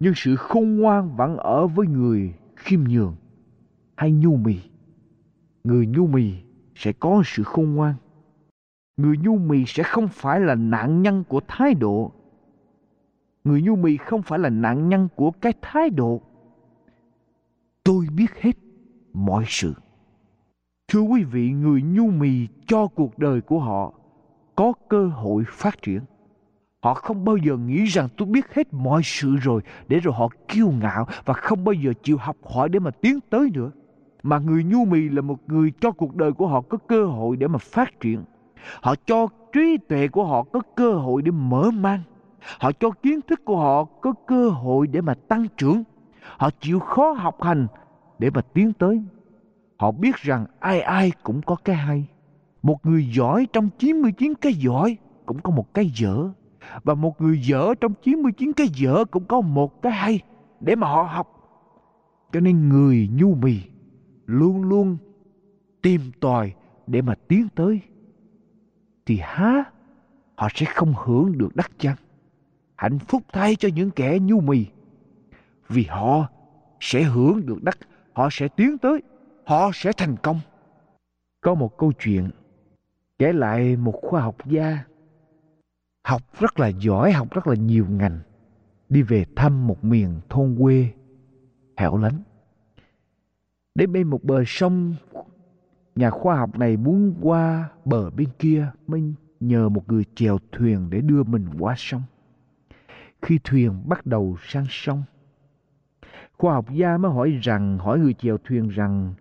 [0.00, 3.16] nhưng sự khôn ngoan vẫn ở với người khiêm nhường
[3.96, 4.56] hay nhu mì.
[5.64, 6.32] Người nhu mì
[6.74, 7.94] sẽ có sự khôn ngoan.
[8.96, 12.12] Người nhu mì sẽ không phải là nạn nhân của thái độ.
[13.44, 16.20] Người nhu mì không phải là nạn nhân của cái thái độ.
[17.84, 18.56] Tôi biết hết
[19.12, 19.74] mọi sự.
[20.88, 23.94] Thưa quý vị, người nhu mì cho cuộc đời của họ
[24.54, 26.00] có cơ hội phát triển.
[26.82, 30.28] Họ không bao giờ nghĩ rằng tôi biết hết mọi sự rồi, để rồi họ
[30.48, 33.70] kiêu ngạo và không bao giờ chịu học hỏi để mà tiến tới nữa.
[34.22, 37.36] Mà người nhu mì là một người cho cuộc đời của họ có cơ hội
[37.36, 38.24] để mà phát triển.
[38.82, 42.02] Họ cho trí tuệ của họ có cơ hội để mở mang.
[42.60, 45.84] Họ cho kiến thức của họ có cơ hội để mà tăng trưởng.
[46.36, 47.66] Họ chịu khó học hành
[48.18, 49.02] để mà tiến tới.
[49.78, 52.04] Họ biết rằng ai ai cũng có cái hay.
[52.62, 56.28] Một người giỏi trong 99 cái giỏi cũng có một cái dở.
[56.84, 60.20] Và một người dở trong 99 cái dở cũng có một cái hay
[60.60, 61.26] để mà họ học.
[62.32, 63.60] Cho nên người nhu mì
[64.26, 64.96] luôn luôn
[65.82, 66.54] tìm tòi
[66.86, 67.80] để mà tiến tới.
[69.06, 69.64] Thì há
[70.36, 71.96] họ sẽ không hưởng được đắc chăng.
[72.76, 74.66] Hạnh phúc thay cho những kẻ nhu mì.
[75.68, 76.28] Vì họ
[76.80, 77.78] sẽ hưởng được đắc,
[78.12, 79.02] họ sẽ tiến tới,
[79.44, 80.40] họ sẽ thành công.
[81.40, 82.30] Có một câu chuyện
[83.18, 84.78] kể lại một khoa học gia
[86.04, 88.18] học rất là giỏi, học rất là nhiều ngành.
[88.88, 90.90] Đi về thăm một miền thôn quê
[91.76, 92.22] hẻo lánh.
[93.74, 94.94] Đến bên một bờ sông,
[95.96, 100.90] nhà khoa học này muốn qua bờ bên kia, mới nhờ một người chèo thuyền
[100.90, 102.02] để đưa mình qua sông.
[103.22, 105.02] Khi thuyền bắt đầu sang sông,
[106.38, 109.14] khoa học gia mới hỏi rằng, hỏi người chèo thuyền rằng,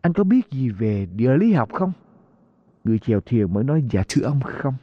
[0.00, 1.92] anh có biết gì về địa lý học không?
[2.84, 4.74] Người chèo thuyền mới nói dạ thưa ông, không.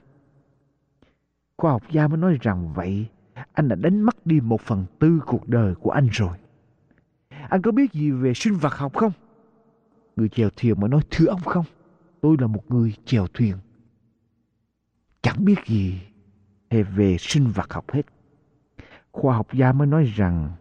[1.58, 3.08] Khoa học gia mới nói rằng vậy,
[3.54, 6.38] anh đã đánh mất đi một phần tư cuộc đời của anh rồi.
[7.50, 9.12] Anh có biết gì về sinh vật học không?
[10.16, 11.66] Người chèo thuyền mới nói, thưa ông không.
[12.22, 13.56] Tôi là một người chèo thuyền.
[15.22, 16.02] Chẳng biết gì
[16.70, 18.06] về sinh vật học hết.
[19.12, 20.52] Khoa học gia mới nói rằng,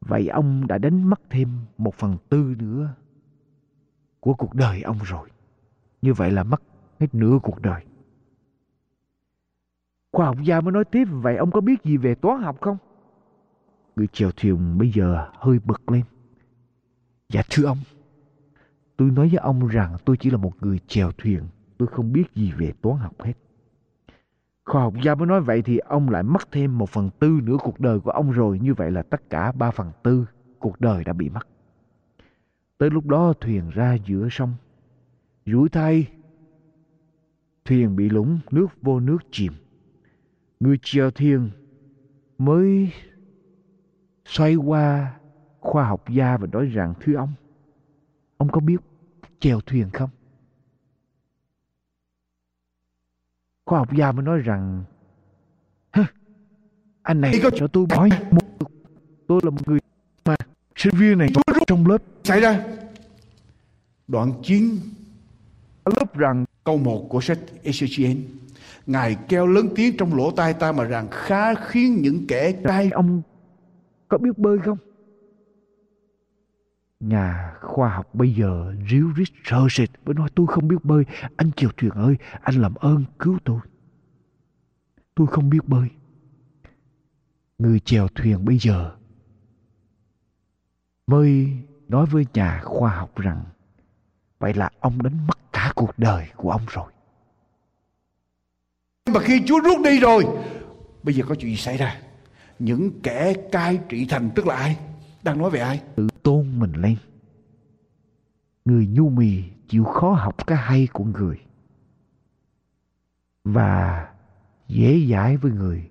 [0.00, 1.48] vậy ông đã đánh mất thêm
[1.78, 2.94] một phần tư nữa
[4.20, 5.28] của cuộc đời ông rồi.
[6.02, 6.62] Như vậy là mất
[7.00, 7.84] hết nửa cuộc đời.
[10.14, 12.76] Khoa học gia mới nói tiếp, vậy ông có biết gì về toán học không?
[13.96, 16.02] Người chèo thuyền bây giờ hơi bực lên.
[17.28, 17.78] Dạ thưa ông,
[18.96, 21.42] tôi nói với ông rằng tôi chỉ là một người chèo thuyền,
[21.78, 23.32] tôi không biết gì về toán học hết.
[24.64, 27.56] Khoa học gia mới nói vậy thì ông lại mất thêm một phần tư nửa
[27.62, 28.58] cuộc đời của ông rồi.
[28.58, 30.26] Như vậy là tất cả ba phần tư
[30.58, 31.46] cuộc đời đã bị mất.
[32.78, 34.54] Tới lúc đó thuyền ra giữa sông.
[35.46, 36.06] Rủi thay,
[37.64, 39.52] thuyền bị lũng, nước vô nước chìm.
[40.60, 41.50] Người chèo thuyền
[42.38, 42.92] mới
[44.24, 45.14] xoay qua
[45.60, 47.32] khoa học gia và nói rằng thưa ông,
[48.36, 48.80] ông có biết
[49.40, 50.10] chèo thuyền không?
[53.66, 54.84] Khoa học gia mới nói rằng
[57.02, 58.68] anh này có cho tôi hỏi một
[59.26, 59.78] tôi là một người
[60.24, 60.36] mà
[60.76, 61.28] sinh viên này
[61.66, 62.64] trong lớp xảy ra.
[64.08, 64.78] Đoạn 9
[65.84, 68.16] lớp rằng câu 1 của sách Ezechiel
[68.86, 72.90] Ngài kêu lớn tiếng trong lỗ tai ta mà rằng khá khiến những kẻ trai
[72.90, 73.22] ông
[74.08, 74.78] có biết bơi không?
[77.00, 81.04] Nhà khoa học bây giờ ríu rít sợ sệt với nói tôi không biết bơi.
[81.36, 83.60] Anh chèo thuyền ơi, anh làm ơn cứu tôi.
[85.14, 85.88] Tôi không biết bơi.
[87.58, 88.96] Người chèo thuyền bây giờ
[91.06, 91.52] mới
[91.88, 93.44] nói với nhà khoa học rằng
[94.38, 96.93] vậy là ông đánh mất cả cuộc đời của ông rồi.
[99.12, 100.24] Mà khi Chúa rút đi rồi,
[101.02, 102.00] bây giờ có chuyện gì xảy ra?
[102.58, 104.76] Những kẻ cai trị thành tức là ai?
[105.22, 105.82] Đang nói về ai?
[105.96, 106.96] Tự tôn mình lên.
[108.64, 111.40] Người nhu mì chịu khó học cái hay của người.
[113.44, 114.08] Và
[114.68, 115.90] dễ dãi với người.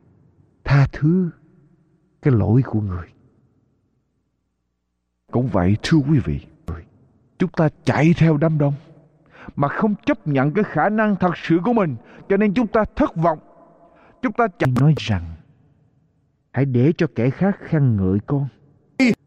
[0.63, 1.29] Tha thứ
[2.21, 3.07] cái lỗi của người.
[5.31, 6.39] Cũng vậy thưa quý vị,
[7.39, 8.73] chúng ta chạy theo đám đông
[9.55, 11.95] mà không chấp nhận cái khả năng thật sự của mình
[12.29, 13.39] cho nên chúng ta thất vọng.
[14.21, 15.23] Chúng ta chẳng nói rằng
[16.51, 18.47] hãy để cho kẻ khác khen ngợi con.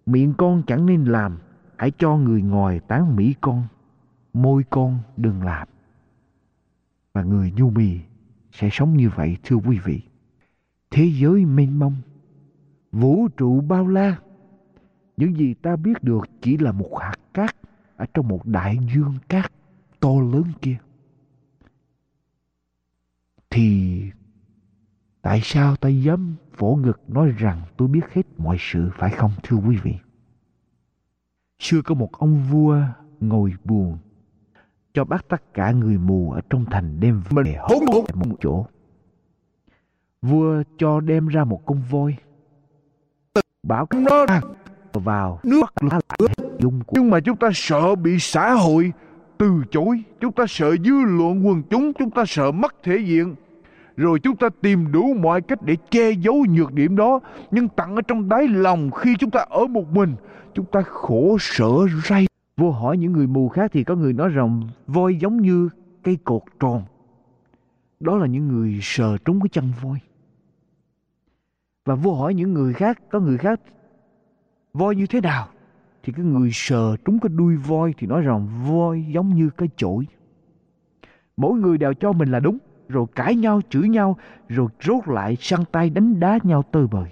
[0.07, 1.39] Miệng con chẳng nên làm,
[1.77, 3.65] hãy cho người ngoài tán mỹ con.
[4.33, 5.69] Môi con đừng làm.
[7.13, 7.99] Và người nhu mì
[8.53, 10.03] sẽ sống như vậy thưa quý vị.
[10.91, 11.97] Thế giới mênh mông,
[12.93, 14.17] vũ trụ bao la,
[15.17, 17.57] những gì ta biết được chỉ là một hạt cát
[17.97, 19.53] ở trong một đại dương cát
[20.07, 20.77] to lớn kia.
[23.51, 24.01] Thì
[25.23, 29.33] tại sao ta dám phổ ngực nói rằng tôi biết hết mọi sự phải không
[29.43, 29.95] thưa quý vị?
[31.59, 32.81] Xưa có một ông vua
[33.21, 33.99] ngồi buồn
[34.95, 37.83] cho bắt tất cả người mù ở trong thành đem về hốt
[38.15, 38.67] một chỗ.
[40.23, 42.17] Vua cho đem ra một con voi.
[43.63, 44.27] Bảo nó
[44.93, 46.01] vào nước lá
[46.59, 46.93] dung của.
[46.97, 48.93] Nhưng mà chúng ta sợ bị xã hội
[49.39, 50.03] từ chối.
[50.21, 51.93] Chúng ta sợ dư luận quần chúng.
[51.93, 53.35] Chúng ta sợ mất thể diện.
[53.97, 57.21] Rồi chúng ta tìm đủ mọi cách để che giấu nhược điểm đó.
[57.51, 60.15] Nhưng tặng ở trong đáy lòng khi chúng ta ở một mình.
[60.55, 61.71] Chúng ta khổ sở
[62.05, 62.27] ray.
[62.57, 65.69] Vô hỏi những người mù khác thì có người nói rằng voi giống như
[66.03, 66.83] cây cột tròn.
[68.01, 69.99] Đó là những người sờ trúng cái chân voi.
[71.85, 73.61] Và vô hỏi những người khác, có người khác
[74.73, 75.49] voi như thế nào?
[76.07, 79.69] Thì cái người sờ trúng cái đuôi voi thì nói rằng voi giống như cái
[79.77, 80.07] chổi.
[81.37, 84.17] Mỗi người đều cho mình là đúng, rồi cãi nhau, chửi nhau,
[84.49, 87.11] rồi rốt lại săn tay đánh đá nhau tơi bời.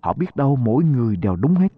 [0.00, 1.72] Họ biết đâu mỗi người đều đúng hết,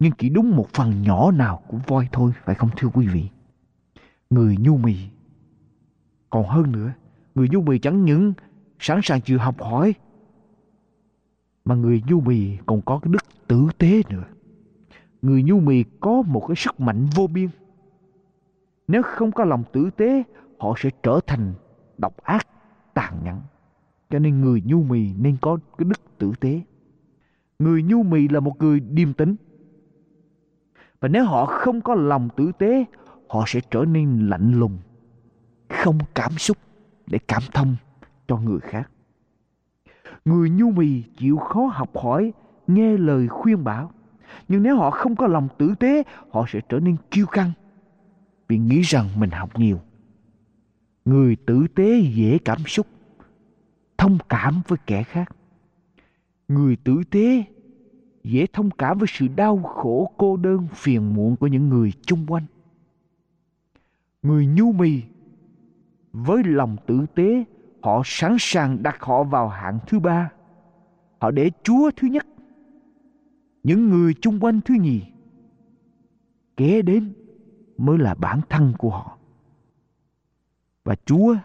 [0.00, 3.28] nhưng chỉ đúng một phần nhỏ nào của voi thôi, phải không thưa quý vị?
[4.30, 4.96] Người nhu mì.
[6.30, 6.92] Còn hơn nữa,
[7.34, 8.32] người nhu mì chẳng những
[8.78, 9.94] sẵn sàng chịu học hỏi,
[11.64, 14.24] mà người nhu mì còn có cái đức tử tế nữa
[15.22, 17.48] người nhu mì có một cái sức mạnh vô biên.
[18.88, 20.22] Nếu không có lòng tử tế,
[20.58, 21.54] họ sẽ trở thành
[21.98, 22.46] độc ác,
[22.94, 23.40] tàn nhẫn.
[24.10, 26.60] Cho nên người nhu mì nên có cái đức tử tế.
[27.58, 29.36] Người nhu mì là một người điềm tĩnh.
[31.00, 32.84] Và nếu họ không có lòng tử tế,
[33.28, 34.78] họ sẽ trở nên lạnh lùng,
[35.68, 36.56] không cảm xúc
[37.06, 37.76] để cảm thông
[38.28, 38.90] cho người khác.
[40.24, 42.32] Người nhu mì chịu khó học hỏi,
[42.66, 43.90] nghe lời khuyên bảo
[44.48, 47.52] nhưng nếu họ không có lòng tử tế, họ sẽ trở nên kiêu căng
[48.48, 49.80] vì nghĩ rằng mình học nhiều.
[51.04, 52.86] Người tử tế dễ cảm xúc,
[53.98, 55.36] thông cảm với kẻ khác.
[56.48, 57.44] Người tử tế
[58.24, 62.26] dễ thông cảm với sự đau khổ cô đơn phiền muộn của những người chung
[62.28, 62.44] quanh.
[64.22, 65.02] Người nhu mì
[66.12, 67.44] với lòng tử tế
[67.82, 70.30] họ sẵn sàng đặt họ vào hạng thứ ba.
[71.18, 72.26] Họ để Chúa thứ nhất
[73.62, 75.02] những người chung quanh thứ nhì
[76.56, 77.12] kế đến
[77.78, 79.18] mới là bản thân của họ.
[80.84, 81.36] Và chúa,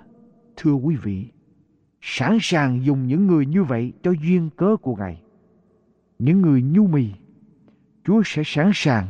[0.55, 1.31] thưa quý vị,
[2.01, 5.21] sẵn sàng dùng những người như vậy cho duyên cớ của ngài.
[6.19, 7.11] Những người nhu mì,
[8.03, 9.07] chúa sẽ sẵn sàng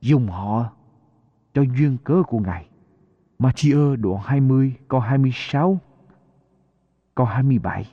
[0.00, 0.72] dùng họ
[1.54, 2.68] cho duyên cớ của ngài.
[3.38, 5.80] Matthew đoạn 20 câu 26
[7.14, 7.92] câu 27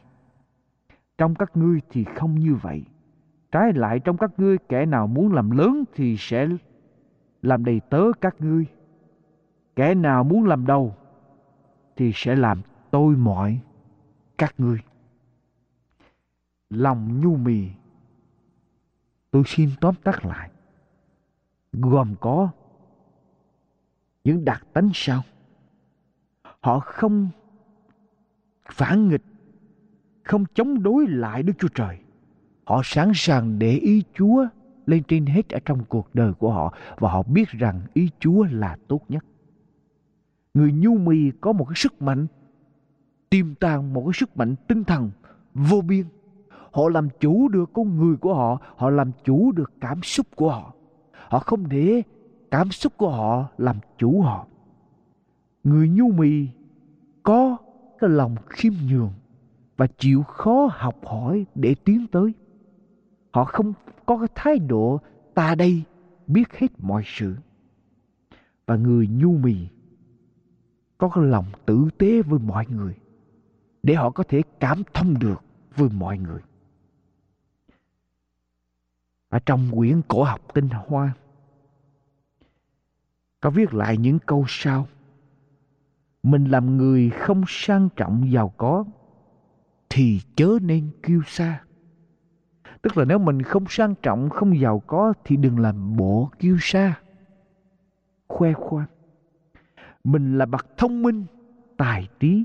[1.17, 2.83] Trong các ngươi thì không như vậy.
[3.51, 6.47] Trái lại trong các ngươi, kẻ nào muốn làm lớn thì sẽ
[7.41, 8.65] làm đầy tớ các ngươi.
[9.75, 10.95] Kẻ nào muốn làm đầu
[11.95, 13.59] thì sẽ làm tôi mọi
[14.37, 14.79] các ngươi.
[16.69, 17.67] Lòng nhu mì,
[19.31, 20.49] tôi xin tóm tắt lại
[21.73, 22.49] gồm có
[24.23, 25.21] những đặc tánh sau
[26.61, 27.29] họ không
[28.71, 29.23] phản nghịch,
[30.23, 31.99] không chống đối lại đức chúa trời
[32.71, 34.45] Họ sẵn sàng để ý Chúa
[34.85, 38.45] lên trên hết ở trong cuộc đời của họ và họ biết rằng ý Chúa
[38.51, 39.25] là tốt nhất.
[40.53, 42.27] Người nhu mì có một cái sức mạnh
[43.29, 45.11] tiềm tàng một cái sức mạnh tinh thần
[45.53, 46.05] vô biên.
[46.71, 50.51] Họ làm chủ được con người của họ, họ làm chủ được cảm xúc của
[50.51, 50.73] họ.
[51.27, 52.01] Họ không để
[52.51, 54.47] cảm xúc của họ làm chủ họ.
[55.63, 56.47] Người nhu mì
[57.23, 57.57] có
[57.99, 59.11] cái lòng khiêm nhường
[59.77, 62.33] và chịu khó học hỏi để tiến tới.
[63.31, 63.73] Họ không
[64.05, 64.99] có cái thái độ,
[65.33, 65.83] ta đây
[66.27, 67.35] biết hết mọi sự.
[68.65, 69.67] Và người nhu mì
[70.97, 72.95] có cái lòng tử tế với mọi người,
[73.83, 75.41] để họ có thể cảm thông được
[75.75, 76.41] với mọi người.
[79.29, 81.13] Ở trong quyển cổ học tinh hoa,
[83.41, 84.87] có viết lại những câu sau.
[86.23, 88.85] Mình làm người không sang trọng giàu có,
[89.89, 91.63] thì chớ nên kêu xa
[92.81, 96.57] tức là nếu mình không sang trọng không giàu có thì đừng làm bộ kiêu
[96.61, 96.99] sa,
[98.27, 98.87] khoe khoang.
[100.03, 101.25] Mình là bậc thông minh
[101.77, 102.43] tài trí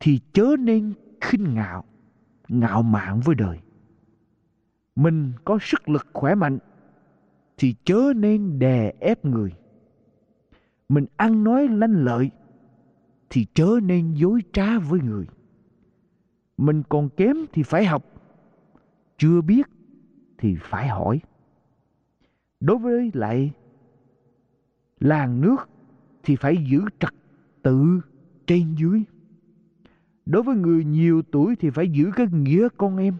[0.00, 1.84] thì chớ nên khinh ngạo
[2.48, 3.58] ngạo mạn với đời.
[4.96, 6.58] Mình có sức lực khỏe mạnh
[7.56, 9.52] thì chớ nên đè ép người.
[10.88, 12.30] Mình ăn nói lanh lợi
[13.30, 15.26] thì chớ nên dối trá với người.
[16.56, 18.04] Mình còn kém thì phải học
[19.20, 19.68] chưa biết
[20.38, 21.20] thì phải hỏi.
[22.60, 23.52] Đối với lại
[25.00, 25.68] làng nước
[26.22, 27.14] thì phải giữ trật
[27.62, 28.00] tự
[28.46, 29.02] trên dưới.
[30.26, 33.14] Đối với người nhiều tuổi thì phải giữ cái nghĩa con em.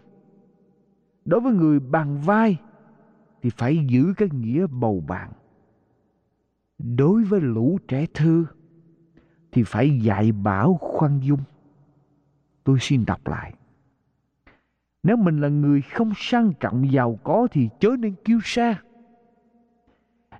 [1.25, 2.59] Đối với người bằng vai
[3.41, 5.31] thì phải giữ cái nghĩa bầu bạn.
[6.77, 8.45] Đối với lũ trẻ thơ
[9.51, 11.39] thì phải dạy bảo khoan dung.
[12.63, 13.53] Tôi xin đọc lại
[15.03, 18.81] nếu mình là người không sang trọng giàu có thì chớ nên kiêu sa.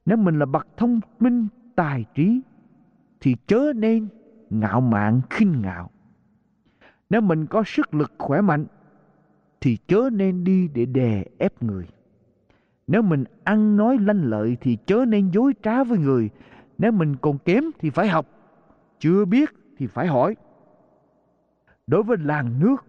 [0.05, 2.41] Nếu mình là bậc thông minh, tài trí,
[3.21, 4.07] thì chớ nên
[4.49, 5.89] ngạo mạn, khinh ngạo.
[7.09, 8.65] Nếu mình có sức lực khỏe mạnh,
[9.61, 11.87] thì chớ nên đi để đè ép người.
[12.87, 16.29] Nếu mình ăn nói lanh lợi, thì chớ nên dối trá với người.
[16.77, 18.25] Nếu mình còn kém thì phải học,
[18.99, 20.35] chưa biết thì phải hỏi.
[21.87, 22.85] Đối với làng nước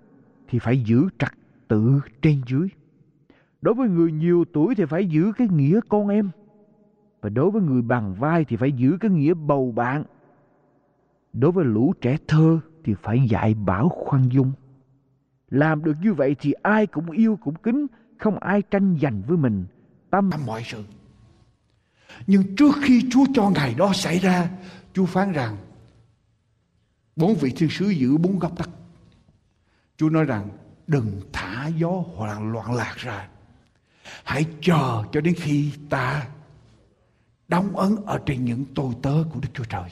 [0.48, 1.32] thì phải giữ trật
[1.72, 2.68] tự trên dưới.
[3.62, 6.30] Đối với người nhiều tuổi thì phải giữ cái nghĩa con em.
[7.20, 10.04] Và đối với người bằng vai thì phải giữ cái nghĩa bầu bạn.
[11.32, 14.52] Đối với lũ trẻ thơ thì phải dạy bảo khoan dung.
[15.50, 17.86] Làm được như vậy thì ai cũng yêu cũng kính,
[18.18, 19.64] không ai tranh giành với mình.
[20.10, 20.84] Tâm mọi sự.
[22.26, 24.50] Nhưng trước khi Chúa cho ngày đó xảy ra,
[24.92, 25.56] Chúa phán rằng,
[27.16, 28.68] bốn vị thiên sứ giữ bốn góc đất
[29.96, 30.48] Chúa nói rằng
[30.86, 33.28] đừng thả gió loạn loạn lạc ra.
[34.24, 36.26] Hãy chờ cho đến khi ta
[37.48, 39.90] đóng ấn ở trên những tôi tớ của Đức Chúa Trời.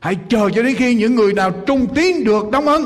[0.00, 2.84] Hãy chờ cho đến khi những người nào trung tín được đóng ấn.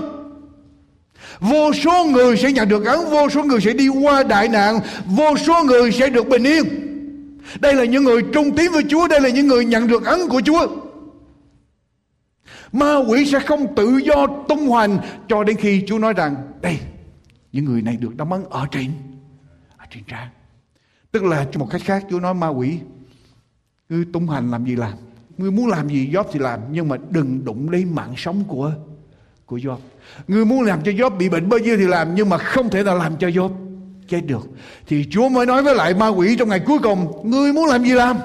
[1.41, 4.81] Vô số người sẽ nhận được ấn, vô số người sẽ đi qua đại nạn,
[5.07, 6.65] vô số người sẽ được bình yên.
[7.61, 10.29] Đây là những người trung tín với Chúa, đây là những người nhận được ấn
[10.29, 10.67] của Chúa.
[12.73, 14.99] Ma quỷ sẽ không tự do tung hoành
[15.29, 16.79] cho đến khi Chúa nói rằng đây
[17.53, 18.91] những người này được đóng ấn ở trên
[19.77, 20.29] ở trên trang.
[21.12, 22.79] Tức là một cách khác Chúa nói ma quỷ
[23.89, 24.93] ngươi tung hành làm gì làm,
[25.39, 28.73] ngươi muốn làm gì Job thì làm nhưng mà đừng đụng đến mạng sống của
[29.47, 29.77] của Job.
[30.29, 32.83] Ngươi muốn làm cho Job bị bệnh bao nhiêu thì làm nhưng mà không thể
[32.83, 33.51] nào làm cho Job
[34.09, 34.49] chết được.
[34.87, 37.85] Thì Chúa mới nói với lại ma quỷ trong ngày cuối cùng, ngươi muốn làm
[37.85, 38.16] gì làm?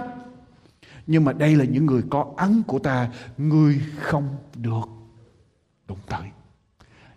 [1.08, 4.90] Nhưng mà đây là những người có ấn của ta Ngươi không được
[5.88, 6.30] đụng tới.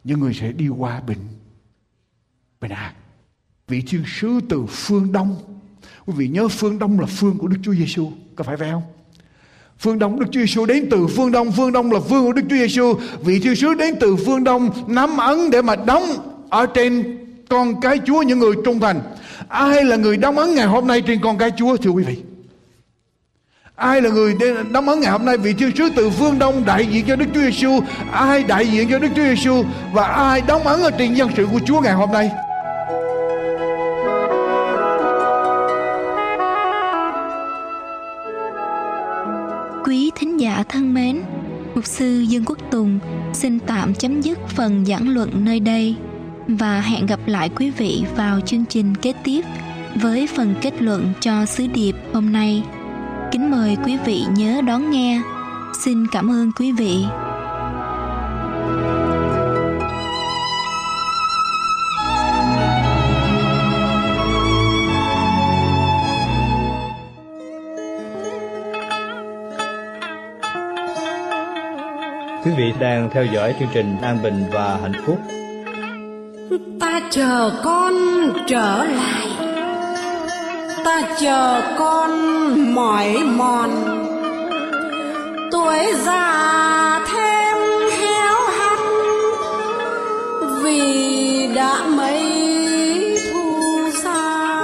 [0.05, 1.19] Những người sẽ đi qua bình
[2.61, 2.95] Bình an
[3.69, 5.37] Vị thiên sứ từ phương Đông,
[6.07, 8.83] Quý vị nhớ phương Đông là phương của Đức Chúa Giêsu Có phải vậy không?
[9.79, 12.43] Phương Đông, Đức Chúa Giêsu đến từ phương Đông Phương Đông là phương của Đức
[12.51, 16.03] Chúa Giêsu Vị thiên sứ đến từ phương Đông, Nắm ấn để mà đóng
[16.51, 17.19] Ở trên
[17.49, 19.01] con cái Chúa những người trung thành.
[19.49, 22.23] Ai là người đóng ấn ngày hôm nay trên con cái Chúa, Thưa quý vị?
[23.81, 24.35] Ai là người
[24.71, 27.27] đóng ấn ngày hôm nay vị thiên sứ từ phương Đông đại diện cho Đức
[27.35, 27.81] Chúa Giêsu,
[28.13, 31.47] ai đại diện cho Đức Chúa Giêsu và ai đóng ấn ở trên dân sự
[31.53, 32.31] của Chúa ngày hôm nay?
[39.85, 41.23] Quý thính giả thân mến,
[41.75, 42.99] Mục sư Dương Quốc Tùng
[43.33, 45.97] xin tạm chấm dứt phần giảng luận nơi đây
[46.49, 49.45] và hẹn gặp lại quý vị vào chương trình kế tiếp
[49.95, 52.63] với phần kết luận cho sứ điệp hôm nay.
[53.33, 55.21] Kính mời quý vị nhớ đón nghe.
[55.85, 57.05] Xin cảm ơn quý vị.
[72.45, 75.19] Quý vị đang theo dõi chương trình An Bình và Hạnh Phúc.
[76.81, 77.95] Ta chờ con
[78.47, 79.40] trở lại
[80.85, 82.11] ta chờ con
[82.75, 83.71] mỏi mòn.
[85.53, 87.57] Tuổi già thêm
[87.99, 88.79] héo hắt,
[90.63, 92.23] vì đã mấy
[93.33, 93.61] thu
[94.03, 94.61] xa.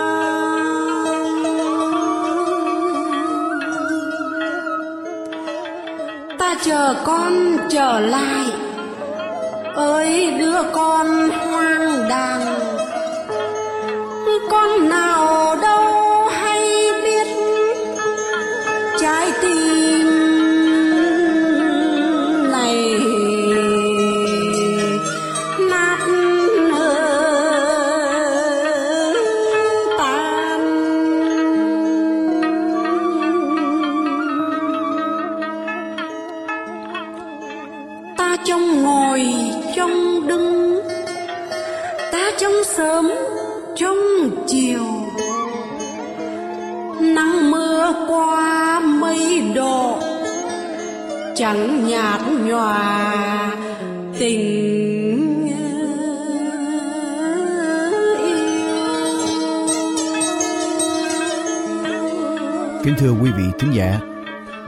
[6.39, 8.45] Ta chờ con trở lại,
[9.75, 12.56] ơi đứa con hoang đàng.
[62.97, 64.01] Kính thưa quý vị thính giả,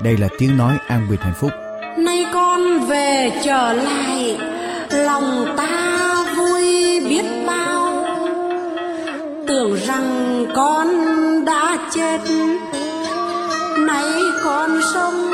[0.02, 1.50] đây là tiếng nói an bình hạnh phúc.
[1.98, 4.38] nay con về trở lại
[4.90, 8.04] lòng ta vui biết bao
[9.46, 10.86] tưởng rằng con
[11.44, 12.18] đã chết
[13.78, 14.12] nay
[14.44, 15.27] con sống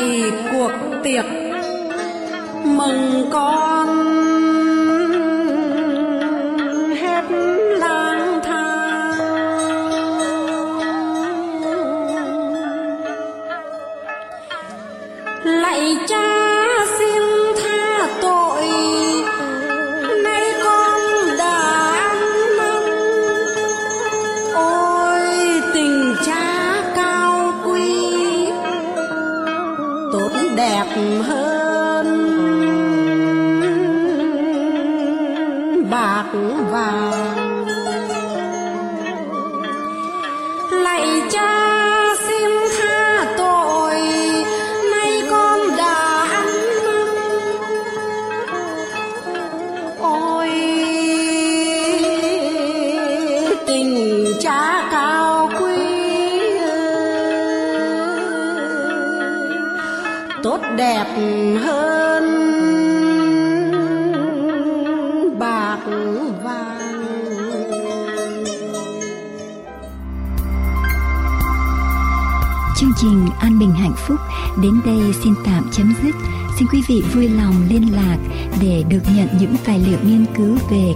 [0.00, 0.72] ngày cuộc
[1.04, 1.24] tiệc
[2.64, 3.67] mừng có.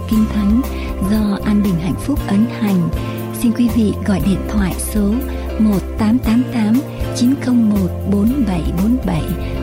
[0.09, 0.61] Kinh Thánh
[1.11, 2.89] do An Bình Hạnh Phúc ấn hành.
[3.39, 5.13] Xin quý vị gọi điện thoại số
[5.59, 6.81] 1888
[7.15, 7.77] 901
[8.11, 9.21] 4747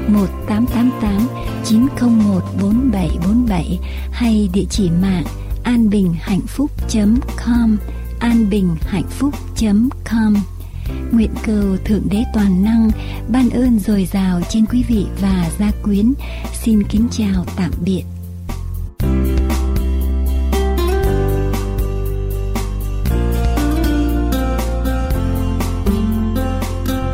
[0.08, 1.28] 1888
[1.64, 3.78] 901 4747
[4.12, 5.24] hay địa chỉ mạng
[5.64, 7.76] anbinhhạnhphúc.com
[8.20, 10.34] anbinhhạnhphúc.com
[11.12, 12.90] Nguyện cầu Thượng Đế Toàn Năng
[13.28, 16.12] ban ơn dồi dào trên quý vị và gia quyến.
[16.62, 18.02] Xin kính chào tạm biệt.